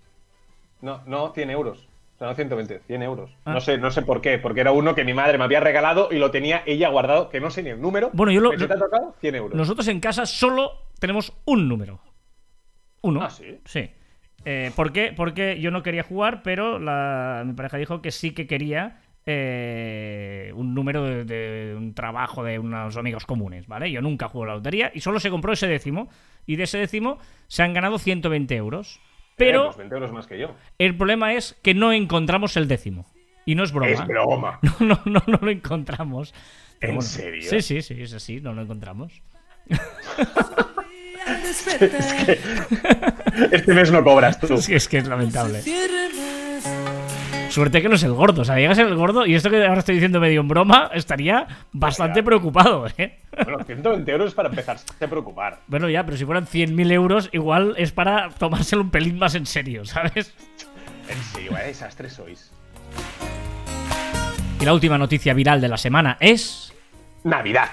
[0.86, 1.88] No, no, 100 euros.
[2.16, 3.32] O sea, no 120, 100 euros.
[3.44, 3.54] Ah.
[3.54, 6.08] No sé, no sé por qué, porque era uno que mi madre me había regalado
[6.12, 8.10] y lo tenía ella guardado, que no sé ni el número.
[8.14, 9.16] Bueno, yo lo- ¿Pero si te ha tocado?
[9.20, 9.58] 100 euros.
[9.58, 12.00] Nosotros en casa solo tenemos un número.
[13.02, 13.22] Uno.
[13.24, 13.60] Ah, ¿sí?
[13.66, 13.90] Sí.
[14.46, 15.12] Eh, ¿Por qué?
[15.16, 20.52] Porque yo no quería jugar, pero la- mi pareja dijo que sí que quería eh,
[20.56, 23.92] un número de, de un trabajo de unos amigos comunes, ¿vale?
[23.92, 26.10] Yo nunca juego a la lotería y solo se compró ese décimo.
[26.46, 27.18] Y de ese décimo
[27.48, 29.00] se han ganado 120 euros.
[29.36, 30.56] Eh, Pero pues 20 euros más que yo.
[30.78, 33.06] el problema es que no encontramos el décimo.
[33.46, 33.92] Y no es broma.
[33.92, 34.60] Es broma.
[34.80, 36.34] No, no, no, no lo encontramos.
[36.80, 37.50] Pero ¿En bueno, serio?
[37.50, 39.22] Sí, sí, sí, es así, no lo encontramos.
[43.52, 44.54] Este mes no cobras tú.
[44.54, 45.62] Es que es, que es lamentable.
[47.56, 48.42] Suerte que no es el gordo.
[48.42, 50.48] O sea, llega a ser el gordo y esto que ahora estoy diciendo medio en
[50.50, 53.20] broma, estaría bastante preocupado, ¿eh?
[53.46, 55.62] Bueno, 120 euros para empezarse a preocupar.
[55.68, 59.46] Bueno, ya, pero si fueran 100.000 euros, igual es para tomárselo un pelín más en
[59.46, 60.34] serio, ¿sabes?
[61.08, 62.52] En serio, vaya desastre sois.
[64.60, 66.74] Y la última noticia viral de la semana es...
[67.24, 67.70] Navidad.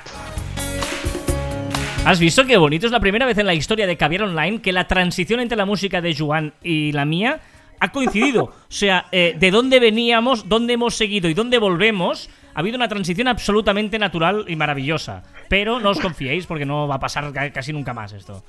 [2.05, 2.87] ¿Has visto qué bonito?
[2.87, 5.67] Es la primera vez en la historia de Caviar Online que la transición entre la
[5.67, 7.41] música de Joan y la mía
[7.85, 8.45] ha coincidido.
[8.45, 12.89] O sea, eh, de dónde veníamos, dónde hemos seguido y dónde volvemos, ha habido una
[12.89, 15.23] transición absolutamente natural y maravillosa.
[15.49, 18.43] Pero no os confiéis porque no va a pasar ca- casi nunca más esto.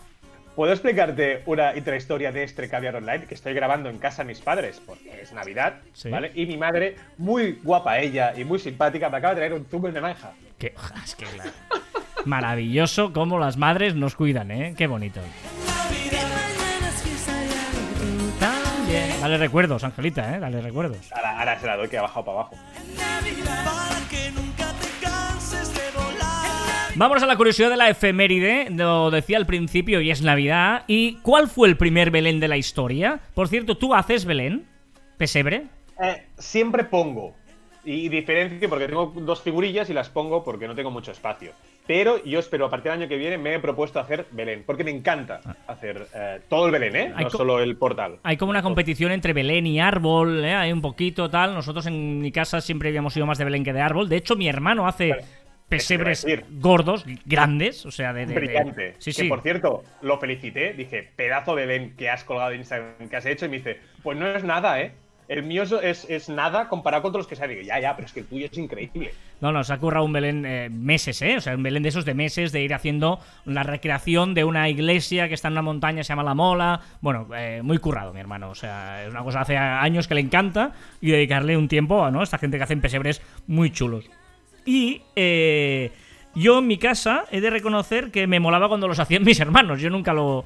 [0.56, 4.40] ¿Puedo explicarte una intrahistoria de este caviar online que estoy grabando en casa de mis
[4.40, 4.80] padres?
[4.86, 6.10] Porque es Navidad, Sí.
[6.12, 6.32] ¿vale?
[6.36, 9.88] Y mi madre, muy guapa ella y muy simpática, me acaba de traer un zumo
[9.88, 10.34] de naranja.
[10.60, 11.46] Que, es que la-
[12.26, 14.76] Maravilloso cómo las madres nos cuidan, ¿eh?
[14.78, 15.20] Qué bonito.
[19.24, 20.40] Dale recuerdos, Angelita, ¿eh?
[20.42, 21.10] Dale recuerdos.
[21.14, 22.58] Ahora, ahora se la doy que ha bajado para abajo.
[26.96, 30.84] Vamos a la curiosidad de la efeméride, lo decía al principio y es Navidad.
[30.88, 33.22] ¿Y cuál fue el primer Belén de la historia?
[33.34, 34.66] Por cierto, ¿tú haces Belén?
[35.16, 35.68] ¿Pesebre?
[36.02, 37.34] Eh, siempre pongo.
[37.86, 41.54] Y diferencio porque tengo dos figurillas y las pongo porque no tengo mucho espacio.
[41.86, 44.64] Pero yo espero a partir del año que viene me he propuesto hacer Belén.
[44.66, 47.14] Porque me encanta hacer eh, todo el Belén, ¿eh?
[47.16, 48.20] Hay No solo el portal.
[48.24, 50.54] Hay como una competición entre Belén y árbol, ¿eh?
[50.54, 51.54] Hay un poquito tal.
[51.54, 54.08] Nosotros en mi casa siempre habíamos sido más de Belén que de árbol.
[54.08, 55.24] De hecho, mi hermano hace Vale.
[55.68, 58.28] pesebres gordos, grandes, o sea, de...
[58.28, 58.94] de- de- Brillante.
[59.00, 59.28] Sí, que sí.
[59.28, 60.74] por cierto, lo felicité.
[60.74, 63.46] Dije, pedazo de Belén que has colgado en Instagram, que has hecho.
[63.46, 64.94] Y me dice, pues no es nada, ¿eh?
[65.28, 67.48] El mío es, es, nada comparado con los que se ha.
[67.48, 69.14] Digo, ya, ya, pero es que el tuyo es increíble.
[69.42, 71.38] No, no, se ha currado un Belén eh, meses, ¿eh?
[71.38, 74.70] O sea, un Belén de esos de meses, de ir haciendo la recreación de una
[74.70, 76.82] iglesia que está en una montaña, se llama La Mola.
[77.02, 78.50] Bueno, eh, muy currado, mi hermano.
[78.50, 80.72] O sea, es una cosa hace años que le encanta
[81.02, 82.22] y dedicarle un tiempo a ¿no?
[82.24, 84.10] esta gente que hacen pesebres muy chulos.
[84.66, 85.92] Y eh,
[86.36, 89.82] yo en mi casa he de reconocer que me molaba cuando los hacían mis hermanos.
[89.82, 90.46] Yo nunca lo.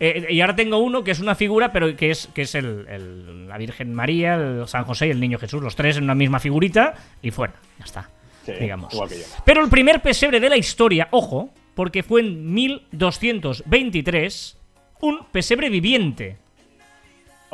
[0.00, 2.86] Eh, y ahora tengo uno que es una figura, pero que es, que es el,
[2.88, 6.14] el- la Virgen María, el San José y el Niño Jesús, los tres en una
[6.14, 8.10] misma figurita y fuera, ya está.
[8.44, 8.92] Sí, digamos.
[8.92, 9.24] igual que yo.
[9.44, 14.58] Pero el primer pesebre de la historia, ojo, porque fue en 1223,
[15.00, 16.36] un pesebre viviente.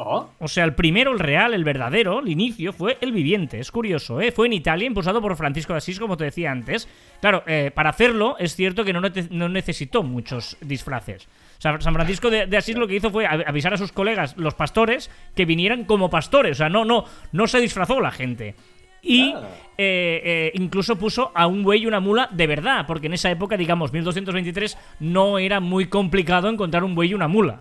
[0.02, 3.60] Oh, O sea, el primero, el real, el verdadero, el inicio fue el viviente.
[3.60, 4.32] Es curioso, ¿eh?
[4.32, 6.88] Fue en Italia, impulsado por Francisco de Asís, como te decía antes.
[7.20, 11.28] Claro, eh, para hacerlo es cierto que no, no necesitó muchos disfraces.
[11.60, 14.36] Sea, San Francisco de, de Asís lo que hizo fue av- avisar a sus colegas,
[14.38, 16.52] los pastores, que vinieran como pastores.
[16.52, 18.54] O sea, no, no, no se disfrazó la gente.
[19.02, 19.42] Y Ah.
[19.78, 23.30] eh, eh, incluso puso a un buey y una mula de verdad, porque en esa
[23.30, 27.60] época, digamos, 1223, no era muy complicado encontrar un buey y una mula.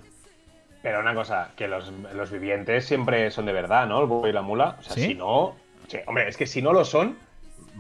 [0.82, 4.00] Pero una cosa, que los, los vivientes siempre son de verdad, ¿no?
[4.02, 4.78] El buey y la mula.
[4.80, 5.08] O sea, ¿Sí?
[5.08, 5.56] si no.
[5.88, 7.18] sí, hombre, es que si no lo son,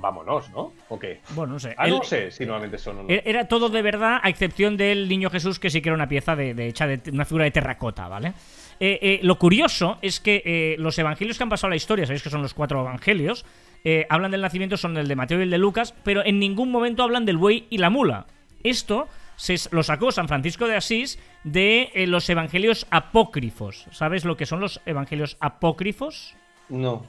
[0.01, 0.73] vámonos, ¿no?
[0.89, 1.21] ¿O qué?
[1.31, 1.75] Bueno, no sé.
[1.77, 3.09] Ah, Él- no sé si normalmente son o no.
[3.09, 6.07] Era- Era todo de verdad, a excepción del niño Jesús, que sí que era una
[6.09, 8.33] pieza de, de- hecha de una figura de terracota, ¿vale?
[8.79, 12.05] Eh, eh, lo curioso es que eh, los evangelios que han pasado a la historia,
[12.05, 13.45] sabéis que son los cuatro evangelios,
[13.83, 16.71] eh, hablan del nacimiento, son el de Mateo y el de Lucas, pero en ningún
[16.71, 18.25] momento hablan del buey y la mula.
[18.63, 23.85] Esto se lo sacó San Francisco de Asís de eh, los evangelios apócrifos.
[23.91, 26.35] ¿Sabes lo que son los evangelios apócrifos?
[26.69, 27.05] No.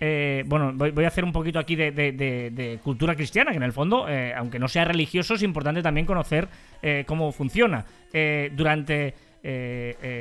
[0.00, 3.50] Eh, bueno, voy, voy a hacer un poquito aquí de, de- de- de cultura cristiana,
[3.50, 6.48] que en el fondo, eh, aunque no sea religioso, es importante también conocer
[6.82, 7.84] eh, cómo funciona.
[8.12, 9.14] Eh, durante.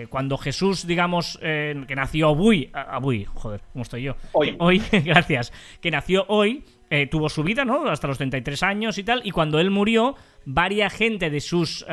[0.09, 2.69] cuando Jesús, digamos, que nació hoy,
[3.01, 4.15] hoy, joder, ¿cómo estoy yo?
[4.33, 4.55] Hoy.
[4.59, 5.51] Hoy, gracias,
[5.81, 6.63] que nació hoy,
[7.09, 7.87] tuvo su vida, ¿no?
[7.89, 10.15] Hasta los 33 años y tal, y cuando él murió,
[10.45, 11.83] varia gente de sus.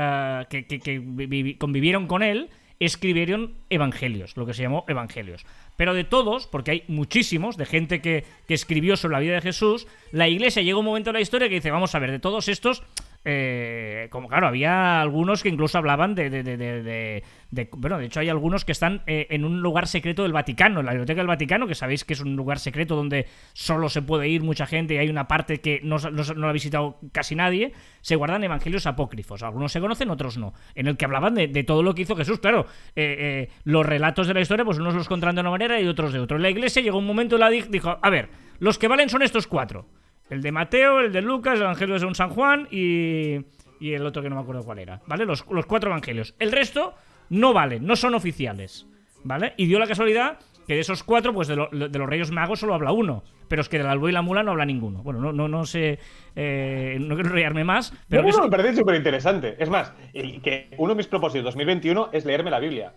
[0.51, 5.47] que, que- que vivi- convivieron con él escribieron evangelios, lo que se llamó evangelios.
[5.83, 9.41] Pero de todos, porque hay muchísimos, de gente que, que escribió sobre la vida de
[9.41, 12.21] Jesús, la iglesia llegó un momento en la historia que dice, vamos a ver, de
[12.21, 12.85] todos estos,
[13.25, 16.31] eh, como claro, había algunos que incluso hablaban de...
[16.31, 20.23] de- de- de- bueno, de hecho hay algunos que están eh, en un lugar secreto
[20.23, 23.27] del Vaticano, en la Biblioteca del Vaticano, que sabéis que es un lugar secreto donde
[23.53, 26.99] solo se puede ir mucha gente y hay una parte que no, lo ha visitado
[27.13, 29.43] casi nadie, se guardan evangelios apócrifos.
[29.43, 30.55] Algunos se conocen, otros no.
[30.75, 32.39] En el que hablaban de, todo lo que hizo Jesús.
[32.41, 32.67] Claro,
[32.97, 35.87] eh, eh, los relatos de la historia, pues unos los contaron de una manera y
[35.87, 36.39] otros de otro.
[36.39, 39.23] La iglesia llegó un momento y la di- dijo, a ver, los que valen son
[39.23, 39.87] estos cuatro.
[40.33, 43.37] El de Mateo, el de Lucas, el Evangelio de San San Juan y,
[43.81, 45.01] y el otro que no me acuerdo cuál era.
[45.07, 45.25] ¿Vale?
[45.27, 46.35] Los, los cuatro evangelios.
[46.39, 46.95] El resto
[47.29, 48.87] no valen, no son oficiales.
[49.25, 49.55] ¿Vale?
[49.57, 52.61] Y dio la casualidad que de esos cuatro, pues de, lo- de los Reyes Magos
[52.61, 53.23] solo habla uno.
[53.49, 55.03] Pero es que del Albo y la Mula no habla ninguno.
[55.03, 55.99] Bueno, no, no, no sé.
[56.35, 57.93] eh, no quiero enrollarme más.
[58.09, 59.57] Pero No, me parece súper interesante.
[59.59, 62.95] Es más, que uno de mis propósitos 2021 es leerme la Biblia.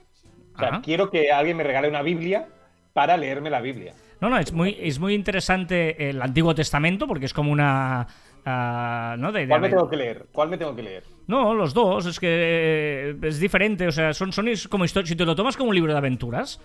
[0.55, 0.81] O sea, Ajá.
[0.81, 2.47] quiero que alguien me regale una Biblia
[2.93, 3.93] para leerme la Biblia.
[4.21, 8.07] No, no, es muy, es muy interesante el Antiguo Testamento porque es como una.
[8.45, 9.31] ah, ¿no?
[9.31, 10.25] De- de- ¿Cuál me tengo que leer?
[10.31, 11.03] ¿Cuál me tengo que leer?
[11.27, 15.09] No, los dos, es que eh, es diferente, o sea, son, son como historias.
[15.09, 16.61] Si te lo tomas como un libro de aventuras,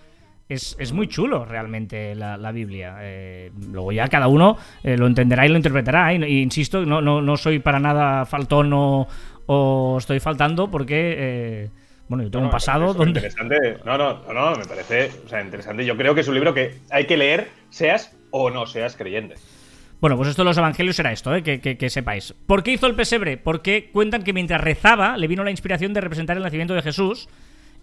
[0.47, 2.97] es, es muy chulo realmente la, la Biblia.
[3.01, 6.13] Eh, luego ya cada uno eh, lo entenderá y lo interpretará.
[6.13, 9.07] Y, y insisto, no, no, no soy para nada faltón o,
[9.47, 11.69] o estoy faltando porque, eh,
[12.11, 13.21] bueno, yo tengo No, un pasado donde...
[13.21, 13.77] Interesante.
[13.85, 15.85] No, no, no, no, me parece o sea, interesante.
[15.85, 19.35] Yo creo que es un libro que hay que leer, seas o no seas creyente.
[20.01, 21.41] Bueno, pues esto de los evangelios era esto, ¿eh?
[21.41, 22.33] que, que- que sepáis.
[22.47, 23.37] ¿Por qué hizo el pesebre?
[23.37, 27.29] Porque cuentan que mientras rezaba le vino la inspiración de representar el nacimiento de Jesús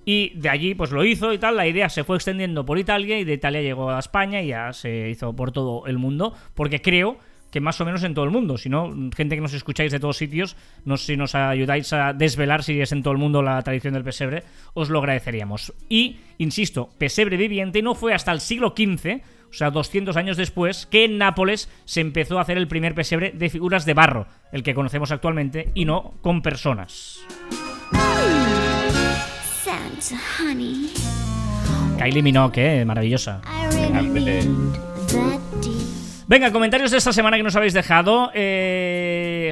[0.04, 1.56] y de allí pues lo hizo y tal.
[1.56, 4.72] La idea se fue extendiendo por Italia y de Italia llegó a España y ya
[4.74, 7.18] se hizo por todo el mundo porque creo
[7.50, 8.58] que más o menos en todo el mundo.
[8.58, 12.62] Si no, gente que nos escucháis de todos sitios, nos, si nos ayudáis a desvelar
[12.62, 14.44] si es en todo el mundo la tradición del pesebre,
[14.74, 15.72] os lo agradeceríamos.
[15.88, 20.86] Y, insisto, pesebre viviente no fue hasta el siglo XV, o sea, 200 años después,
[20.86, 24.62] que en Nápoles se empezó a hacer el primer pesebre de figuras de barro, el
[24.62, 27.20] que conocemos actualmente, y no con personas.
[29.64, 30.90] Santa, honey,
[31.98, 32.84] Kylie Minogue, ¿eh?
[32.84, 33.40] maravillosa.
[36.28, 38.30] Venga, comentarios de esta semana que nos habéis dejado.
[38.34, 39.07] Eh,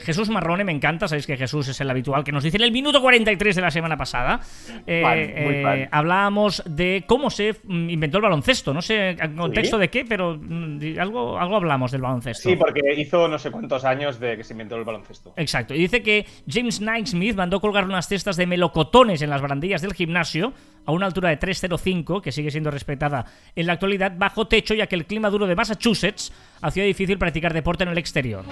[0.07, 1.09] Jesús Marrone, me encanta.
[1.09, 3.73] Sabéis que Jesús es el habitual que nos dice en el minuto 43 de la
[3.73, 4.41] semana pasada.
[4.87, 5.03] Eh,
[5.45, 8.73] muy eh, hablábamos de cómo se mm, inventó el baloncesto.
[8.73, 9.81] No sé en contexto ¿Sí?
[9.81, 12.49] de qué, pero mm, algo, algo hablamos del baloncesto.
[12.49, 15.35] Sí, porque hizo no sé cuántos años de que se inventó el baloncesto.
[15.37, 15.75] Exacto.
[15.75, 19.93] Y dice que James Naismith mandó colgar unas cestas de melocotones en las barandillas del
[19.93, 20.53] gimnasio
[20.85, 23.27] a una altura de 305, que sigue siendo respetada
[23.57, 26.33] en la actualidad, bajo techo, ya que el clima duro de Massachusetts
[26.63, 28.45] hacía difícil practicar deporte en el exterior.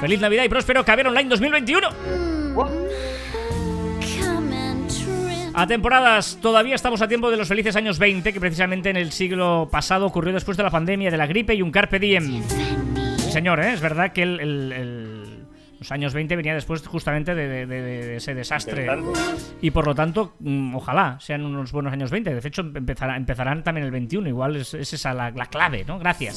[0.00, 1.88] Feliz Navidad y próspero Caber Online 2021.
[2.54, 2.78] Come
[4.56, 5.52] and trim.
[5.54, 9.10] A temporadas, todavía estamos a tiempo de los felices años 20, que precisamente en el
[9.10, 12.42] siglo pasado ocurrió después de la pandemia, de la gripe y un carpe diem.
[13.18, 13.72] Sí, señor, ¿eh?
[13.72, 15.38] es verdad que el- el- el-
[15.80, 18.88] los años 20 venía después justamente de, de- de- de ese desastre.
[19.60, 22.34] Y por lo tanto, mm, ojalá sean unos buenos años 20.
[22.34, 24.28] De hecho, empezará- empezarán también el 21.
[24.28, 25.98] Igual es, es esa la, la clave, ¿no?
[25.98, 26.36] Gracias.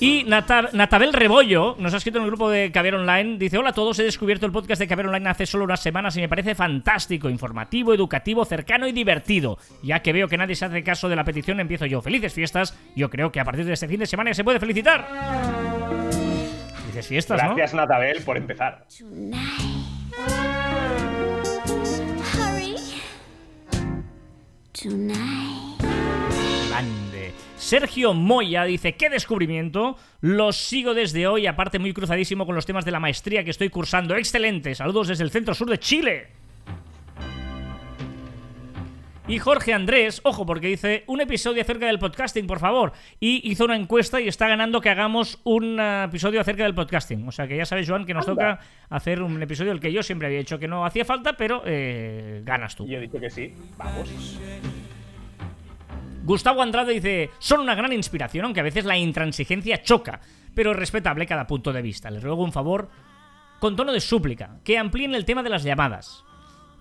[0.00, 3.36] Y Nata- Natabel Rebollo nos ha escrito en el grupo de Caber Online.
[3.38, 6.16] Dice: Hola a todos, he descubierto el podcast de Caber Online hace solo unas semanas
[6.16, 9.58] y me parece fantástico, informativo, educativo, cercano y divertido.
[9.82, 12.00] Ya que veo que nadie se hace caso de la petición, empiezo yo.
[12.00, 12.74] Felices fiestas.
[12.96, 15.06] Yo creo que a partir de este fin de semana ya se puede felicitar.
[16.80, 17.48] Felices fiestas, ¿no?
[17.54, 18.86] Gracias, Natabel, por empezar.
[18.98, 19.40] tonight.
[22.34, 22.76] Hurry.
[24.72, 25.69] Tonight.
[27.60, 29.96] Sergio Moya dice, ¿qué descubrimiento?
[30.22, 33.68] Los sigo desde hoy, aparte muy cruzadísimo con los temas de la maestría que estoy
[33.68, 34.16] cursando.
[34.16, 36.28] Excelente, saludos desde el centro sur de Chile.
[39.28, 42.92] Y Jorge Andrés, ojo, porque dice un episodio acerca del podcasting, por favor.
[43.20, 47.28] Y hizo una encuesta y está ganando que hagamos un eh, episodio acerca del podcasting.
[47.28, 48.56] O sea que ya sabes, Joan, que nos Anda.
[48.56, 51.62] toca hacer un episodio del que yo siempre había dicho que no hacía falta, pero
[51.66, 52.86] eh, ganas tú.
[52.88, 53.54] Y he dicho que sí.
[53.76, 54.38] Vamos.
[56.24, 60.20] Gustavo Andrade dice, son una gran inspiración, aunque a veces la intransigencia choca,
[60.54, 62.10] pero es respetable cada punto de vista.
[62.10, 62.88] Les ruego un favor,
[63.58, 66.24] con tono de súplica, que amplíen el tema de las llamadas.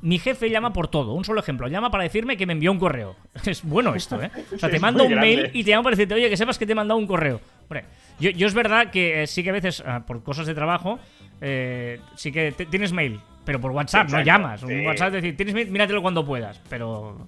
[0.02, 1.14] Mi jefe llama por todo.
[1.14, 1.68] Un solo ejemplo.
[1.68, 3.18] Llama para decirme que me envió un correo.
[3.46, 4.32] Es bueno esto, ¿eh?
[4.56, 6.58] O sea, te manda muy un mail y te llama para decirte, oye, que sepas
[6.58, 7.42] que te he mandado un correo.
[7.64, 7.84] Hombre,
[8.18, 11.00] yo, yo es verdad que eh, sí que a veces, ah, por cosas de trabajo,
[11.42, 14.64] eh, sí que te- tienes mail, pero por WhatsApp, no Exacto, llamas.
[14.64, 14.86] Un sí.
[14.86, 16.62] WhatsApp es decir, tienes mail, míratelo cuando puedas.
[16.70, 17.28] Pero.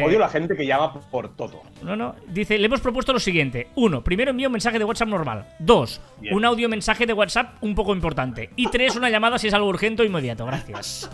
[0.00, 1.62] Eh, Odio la gente que llama por todo.
[1.82, 2.14] no, no.
[2.28, 3.68] Dice, le hemos propuesto lo siguiente.
[3.74, 5.46] Uno, primero envío un mensaje de WhatsApp normal.
[5.58, 6.34] Dos, Bien.
[6.34, 8.50] un audio mensaje de WhatsApp un poco importante.
[8.56, 10.46] Y tres, una llamada si es algo urgente o inmediato.
[10.46, 11.10] Gracias.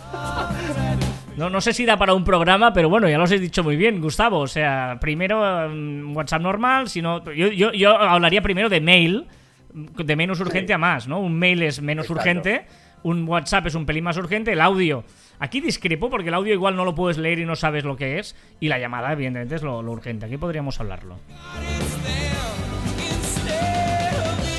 [1.37, 3.65] No, no sé si da para un programa, pero bueno, ya lo os he dicho
[3.65, 4.39] muy bien, Gustavo.
[4.39, 7.25] O sea, primero mm, WhatsApp normal, si no...
[7.33, 9.27] Yo, yo, yo hablaría primero de mail,
[9.73, 11.19] de menos urgente a más, ¿no?
[11.19, 12.21] Un mail es menos Exacto.
[12.21, 12.67] urgente,
[13.03, 15.05] un WhatsApp es un pelín más urgente, el audio...
[15.39, 18.19] Aquí discrepo porque el audio igual no lo puedes leer y no sabes lo que
[18.19, 20.27] es, y la llamada evidentemente es lo, urgente.
[20.27, 21.19] Aquí podríamos hablarlo.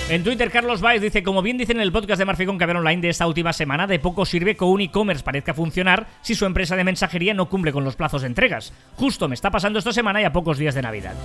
[0.07, 3.01] En Twitter, Carlos Baez dice, como bien dicen en el podcast de Marficón Caber Online
[3.01, 6.75] de esta última semana, de poco sirve que un e-commerce parezca funcionar si su empresa
[6.75, 8.71] de mensajería no cumple con los plazos de entregas.
[8.97, 11.15] Justo me está pasando esta semana y a pocos días de Navidad.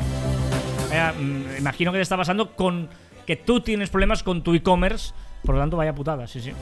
[1.19, 2.89] Mm, imagino que te está pasando con
[3.27, 5.13] que tú tienes problemas con tu e-commerce,
[5.45, 6.53] por lo tanto vaya putada, sí, sí.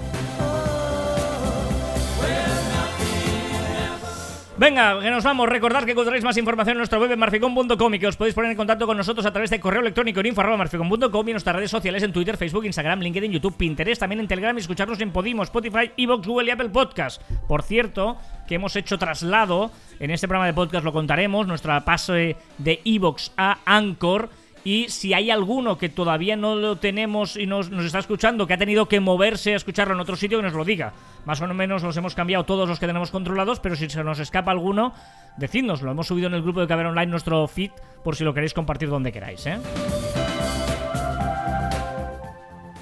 [4.59, 5.49] Venga, que nos vamos.
[5.49, 8.57] Recordad que encontraréis más información en nuestro web marficon.com y que os podéis poner en
[8.57, 12.03] contacto con nosotros a través de correo electrónico en info.marficon.com y en nuestras redes sociales
[12.03, 15.93] en Twitter, Facebook, Instagram, LinkedIn, YouTube, Pinterest, también en Telegram y escucharnos en Podimo, Spotify,
[15.97, 17.23] Evox, Google y Apple Podcast.
[17.47, 22.37] Por cierto, que hemos hecho traslado, en este programa de podcast lo contaremos, nuestra pase
[22.59, 24.29] de Evox a Anchor.
[24.69, 28.59] Y si hay alguno que todavía no lo tenemos y nos, está escuchando, que ha
[28.59, 30.93] tenido que moverse a escucharlo en otro sitio, que nos lo diga.
[31.25, 34.19] Más o menos los hemos cambiado todos los que tenemos controlados, pero si se nos
[34.19, 34.93] escapa alguno,
[35.39, 35.91] decídnoslo.
[35.91, 37.71] Hemos subido en el grupo de Caber Online nuestro feed
[38.05, 39.59] por si lo queréis compartir donde queráis, ¿eh?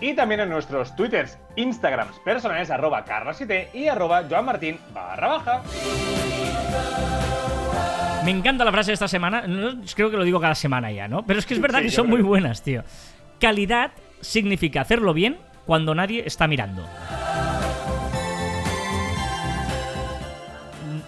[0.01, 5.62] Y también en nuestros twitters, instagrams personales, arroba carlasite y arroba joanmartin barra baja.
[8.27, 9.45] Me encanta la frase de esta semana.
[9.95, 11.24] creo que lo digo cada semana ya, ¿no?
[11.24, 12.83] Pero es que es verdad Sí, que son muy buenas, tío.
[13.39, 16.85] Calidad significa hacerlo bien cuando nadie está mirando.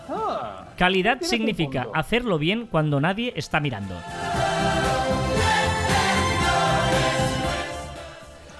[0.08, 3.96] Ah, Calidad significa hacerlo bien cuando nadie está mirando.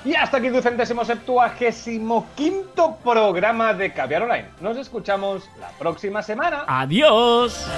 [0.05, 4.49] Y hasta aquí tu centésimo septuagésimo quinto programa de Caviar Online.
[4.61, 6.65] Nos escuchamos la próxima semana.
[6.67, 7.69] ¡Adiós!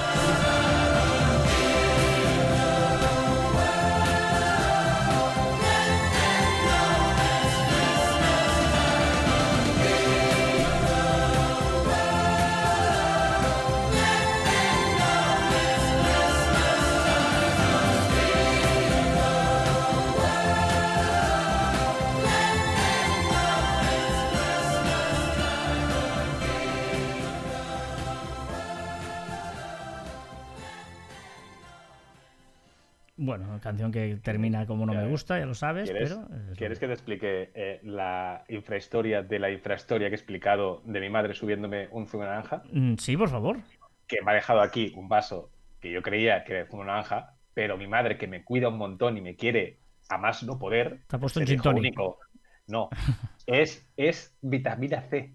[33.31, 36.57] Bueno, canción que termina como no me gusta, ya lo sabes, ¿Quieres, pero...
[36.57, 41.09] ¿quieres que- te explique eh, la infrahistoria de la infrahistoria que he explicado de mi
[41.09, 42.63] madre subiéndome un zumo de naranja?
[42.73, 43.59] Mm, Sí, por favor.
[44.09, 45.51] Que me ha dejado aquí un vaso
[45.81, 48.79] que yo creía que era zumo de naranja, pero mi madre, que me cuida un
[48.79, 49.79] montón y me quiere
[50.09, 52.19] a más no poder, Te ha puesto un ser gin único.
[52.67, 52.89] No,
[53.47, 55.35] es, es vitamina C.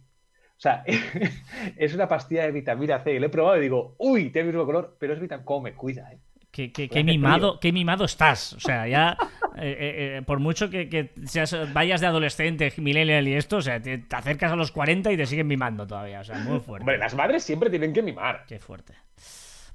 [0.58, 0.86] O sea,
[1.78, 3.14] es una pastilla de vitamina C.
[3.14, 5.62] Y lo he probado y digo, uy, tiene el mismo color, pero es vitamina ¿Cómo
[5.64, 6.20] me cuida, eh?
[6.56, 8.54] Qué, qué- qué mimado, qué mimado estás.
[8.54, 9.18] O sea, ya,
[9.58, 13.62] eh, eh, eh, por mucho que, que seas, vayas de adolescente, millennial y esto, o
[13.62, 16.22] sea, te, te acercas a los 40 y te siguen mimando todavía.
[16.22, 16.84] O sea, muy fuerte.
[16.84, 18.46] Hombre, las madres siempre tienen que mimar.
[18.48, 18.94] Qué fuerte.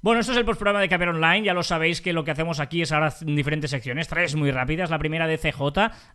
[0.03, 1.43] Bueno, esto es el postprograma de Caber Online.
[1.43, 4.49] Ya lo sabéis que lo que hacemos aquí es ahora en diferentes secciones, tres muy
[4.49, 4.89] rápidas.
[4.89, 5.61] La primera de CJ,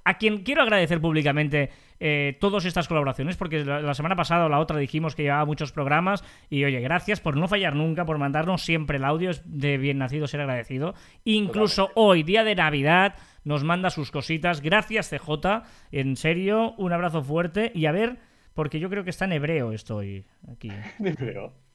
[0.02, 1.70] a quien quiero agradecer públicamente
[2.00, 5.44] eh, todas estas colaboraciones, porque la, la semana pasada o la otra dijimos que llevaba
[5.44, 6.24] muchos programas.
[6.50, 9.30] Y oye, gracias por no fallar nunca, por mandarnos siempre el audio.
[9.30, 10.94] Es de bien nacido ser agradecido.
[11.22, 13.14] Incluso hoy, día de Navidad,
[13.44, 14.62] nos manda sus cositas.
[14.62, 15.62] Gracias, CJ.
[15.92, 17.70] En serio, un abrazo fuerte.
[17.72, 18.16] Y a ver,
[18.52, 20.72] porque yo creo que está en hebreo estoy aquí.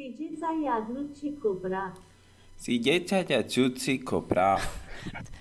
[0.00, 1.92] Silliza Yadnuchi Cobra.
[2.56, 4.56] Silliza Yadnuchi Cobra.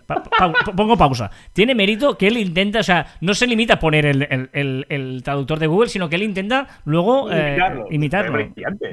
[0.06, 1.32] Pa pa pa pongo pausa.
[1.54, 5.24] Tiene mérito que él intenta, o sea, no se limita a poner el, el, el,
[5.24, 7.58] traductor de Google, sino que él intenta luego eh,
[7.90, 8.38] imitarlo.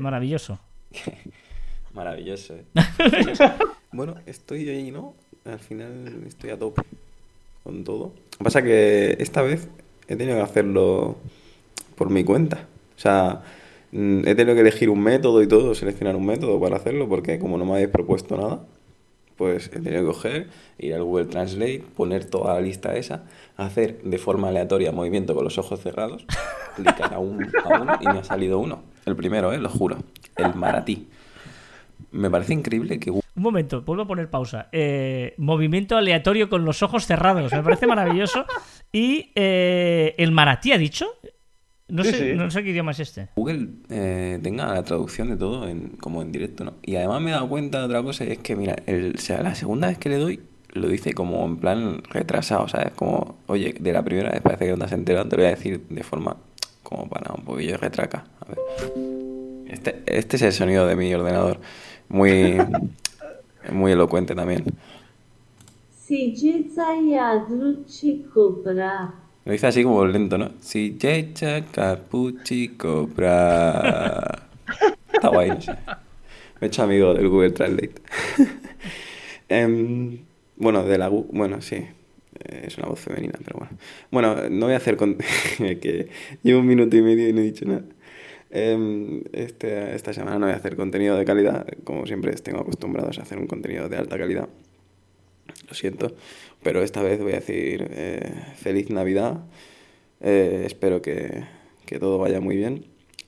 [0.01, 0.61] Maravilloso.
[1.95, 2.55] Maravilloso.
[2.55, 2.65] ¿eh?
[3.93, 5.15] bueno, estoy ahí, ¿no?
[5.45, 6.83] Al final estoy a tope
[7.65, 8.13] con todo.
[8.33, 9.69] Lo que pasa es que esta vez
[10.07, 11.17] he tenido que hacerlo
[11.97, 12.67] por mi cuenta.
[12.97, 13.43] O sea,
[13.97, 17.57] he tenido que elegir un método y todo, seleccionar un método para hacerlo, porque como
[17.57, 18.61] no me habéis propuesto nada,
[19.37, 23.25] pues he tenido que coger, ir al Google Translate, poner toda la lista esa,
[23.57, 26.27] hacer de forma aleatoria movimiento con los ojos cerrados,
[26.77, 28.83] clicar a, un, a uno y me ha salido uno.
[29.07, 29.59] El primero, ¿eh?
[29.59, 29.99] Lo juro.
[30.37, 31.09] El maratí.
[32.11, 34.69] Me parece increíble que Un momento, vuelvo a poner pausa.
[34.73, 37.53] Eh, movimiento aleatorio con los ojos cerrados.
[37.53, 38.45] Me parece maravilloso.
[38.93, 41.07] Y eh, el maratí ha dicho.
[41.89, 42.37] No, Sí, sé, sí.
[42.37, 43.29] no sé qué idioma es este.
[43.37, 46.75] Google eh, tenga la traducción de todo en, como en directo, ¿no?
[46.83, 49.21] Y además me he dado cuenta de otra cosa y es que, mira, el, o
[49.21, 50.41] sea, la segunda vez que le doy,
[50.73, 52.93] lo dice como en plan retrasado, ¿sabes?
[52.95, 55.53] Como, oye, de la primera vez parece que no te has enterado, te lo voy
[55.53, 56.37] a decir de forma
[56.83, 58.25] como para un poquillo de retraca.
[58.41, 58.59] A ver.
[59.69, 61.61] Este, este es el sonido de mi ordenador.
[62.09, 62.57] Muy,
[63.73, 64.65] muy elocuente también.
[69.47, 70.51] Lo dice así como lento, ¿no?
[70.61, 74.49] Si yecha capuchi cobra.
[75.13, 75.71] Está guay, no sé.
[75.71, 77.95] Me he hecho amigo del Google Translate.
[79.49, 80.19] Em,
[80.57, 81.77] bueno, de la Bueno, sí.
[81.77, 83.79] Eh, Es una voz femenina, pero bueno.
[84.11, 85.15] Bueno, no voy a hacer con...
[85.59, 86.09] que
[86.43, 87.85] llevo un minuto y medio y no he dicho nada.
[88.51, 91.65] Em, este, esta semana no voy a hacer contenido de calidad.
[91.85, 94.49] Como siempre, tengo acostumbrados a hacer un contenido de alta calidad.
[95.69, 96.13] Lo siento,
[96.63, 99.41] pero esta vez voy a decir eh, feliz Navidad.
[100.21, 101.45] Eh, espero que,
[101.87, 102.87] que todo vaya muy bien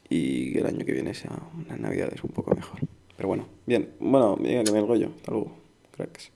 [0.09, 2.81] y que el año que viene sea unas Navidades un poco mejor.
[3.17, 5.11] Pero bueno, bien, bueno, venga, que me enrollo.
[5.17, 5.57] Hasta luego,
[5.93, 6.33] cracks.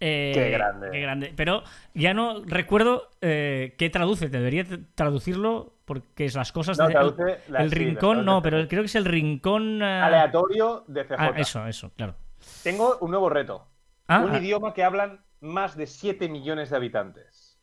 [0.00, 0.88] Eh, Qué grande.
[0.92, 1.32] Qué grande.
[1.36, 1.62] Pero
[1.94, 4.28] ya no recuerdo eh, qué traduce.
[4.28, 6.78] Debería traducirlo porque es las cosas.
[6.78, 9.04] No, de- traduce el, la- el sí, rincón, traduce no, pero creo que es el
[9.04, 9.82] rincón.
[9.82, 11.14] eh, Aleatorio de CJ.
[11.18, 12.14] ah, eso, eso, claro.
[12.62, 13.66] Tengo un nuevo reto.
[14.06, 14.38] Ah, un ah.
[14.38, 17.58] idioma que hablan más de 7 millones de habitantes.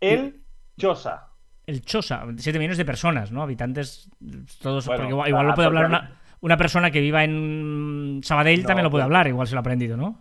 [0.00, 0.42] El
[0.78, 1.28] Chosa.
[1.66, 3.42] El Chosa, 7 millones de personas, ¿no?
[3.42, 4.10] Habitantes,
[4.60, 4.86] todos.
[4.86, 8.66] Bueno, igual, igual lo ah, puede hablar una, una persona que viva en Sabadell, No,
[8.66, 10.20] también lo puede pero- hablar, igual se lo ha aprendido, ¿no?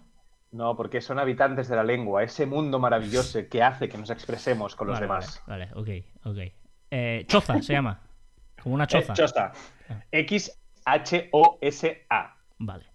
[0.51, 4.75] No, porque son habitantes de la lengua, ese mundo maravilloso que hace que nos expresemos
[4.75, 5.41] con los vale, demás.
[5.47, 5.89] Vale, vale, ok,
[6.25, 6.38] ok.
[6.91, 7.99] Eh, choza se llama.
[8.61, 9.13] Como una Eh, choza.
[9.13, 9.51] Chosa.
[11.03, 12.36] X-H-O-S-A.
[12.59, 12.86] Vale.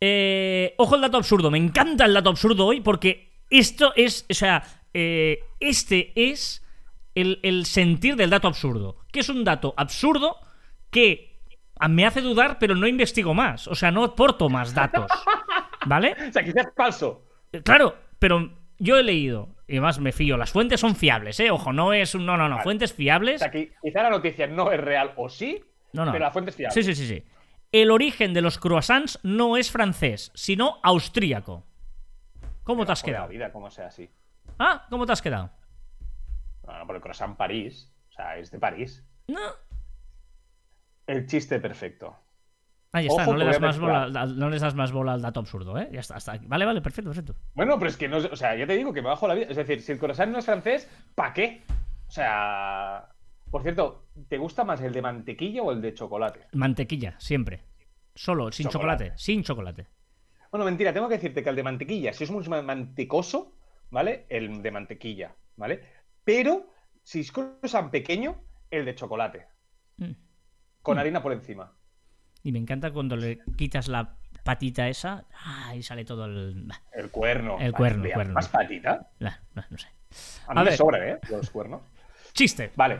[0.00, 1.50] Eh, ojo el dato absurdo.
[1.50, 4.26] Me encanta el dato absurdo hoy porque esto es.
[4.30, 4.62] O sea,
[4.94, 6.64] eh, este es
[7.14, 8.96] el, el sentir del dato absurdo.
[9.12, 10.36] Que es un dato absurdo
[10.90, 11.40] que
[11.88, 13.68] me hace dudar, pero no investigo más.
[13.68, 15.10] O sea, no aporto más datos.
[15.86, 16.14] ¿Vale?
[16.28, 17.24] O sea, quizás es falso.
[17.52, 19.48] Eh, Claro, pero yo he leído.
[19.66, 20.36] Y además me fío.
[20.36, 21.50] Las fuentes son fiables, ¿eh?
[21.50, 22.26] Ojo, no es un.
[22.26, 22.56] No, no, no.
[22.56, 22.64] Vale.
[22.64, 23.38] Fuentes O fiables.
[23.40, 25.60] sea, que quizá la noticia no es real o sí,
[25.92, 26.12] No, no.
[26.12, 26.74] pero la fuente es fiable.
[26.74, 27.22] Sí, sí, sí, sí.
[27.72, 31.64] El origen de los croissants no es francés, sino austríaco.
[32.64, 33.24] ¿Cómo te has quedado?
[33.26, 34.10] La vida, como sea así.
[34.58, 35.50] Ah, ¿cómo te has quedado?
[36.66, 37.92] No, no, por el croissant París.
[38.10, 39.04] O sea, es de París.
[39.28, 39.38] No.
[41.06, 42.16] El chiste perfecto.
[42.92, 45.22] Ahí está, Ojo no le, das más bola, al- no le das más bola al
[45.22, 45.88] dato absurdo, ¿eh?
[45.92, 46.46] Ya está, hasta aquí.
[46.48, 47.36] Vale, vale, perfecto, perfecto.
[47.54, 48.16] Bueno, pero es que no.
[48.16, 49.46] O sea, ya te digo que me bajo la vida.
[49.48, 51.62] Es decir, si el croissant no es francés, ¿para qué?
[52.08, 53.09] O sea.
[53.50, 56.46] Por cierto, ¿te gusta más el de mantequilla o el de chocolate?
[56.52, 57.64] Mantequilla, siempre.
[58.14, 59.04] Solo, sin chocolate.
[59.04, 59.22] Chocolate.
[59.22, 59.86] sin chocolate.
[60.50, 63.56] Bueno, mentira, tengo que decirte que el de mantequilla, si es mucho más mantecoso,
[63.90, 64.26] ¿vale?
[64.28, 65.80] El de mantequilla, ¿vale?
[66.24, 66.70] Pero
[67.02, 69.46] si es croissant pequeño, el de chocolate.
[69.96, 70.12] Mm.
[70.82, 71.72] Con harina por encima.
[72.42, 75.26] Y me encanta cuando le quitas la patita esa.
[75.44, 76.68] Ah, y sale todo el.
[76.92, 77.58] El cuerno.
[77.60, 78.34] El cuerno, Vale, cuerno.
[78.34, 79.10] ¿Más patita?
[79.18, 79.88] nah, no sé.
[80.46, 81.08] A mí A me ver.
[81.08, 81.20] ¿eh?
[81.30, 81.82] Los cuernos.
[82.32, 82.72] Chiste.
[82.76, 82.98] Vale.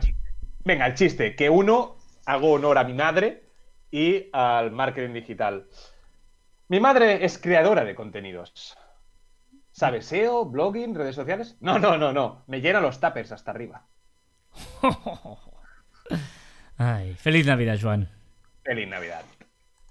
[0.64, 1.34] Venga, el chiste.
[1.34, 1.96] Que uno,
[2.26, 3.44] hago honor a mi madre
[3.90, 5.66] y al marketing digital.
[6.68, 8.76] Mi madre es creadora de contenidos.
[9.72, 11.56] ¿Sabe SEO, blogging, redes sociales?
[11.60, 12.44] No, no, no, no.
[12.46, 13.86] Me llena los tuppers hasta arriba.
[16.76, 18.08] Ay, feliz Navidad, Joan.
[18.62, 19.24] Feliz Navidad.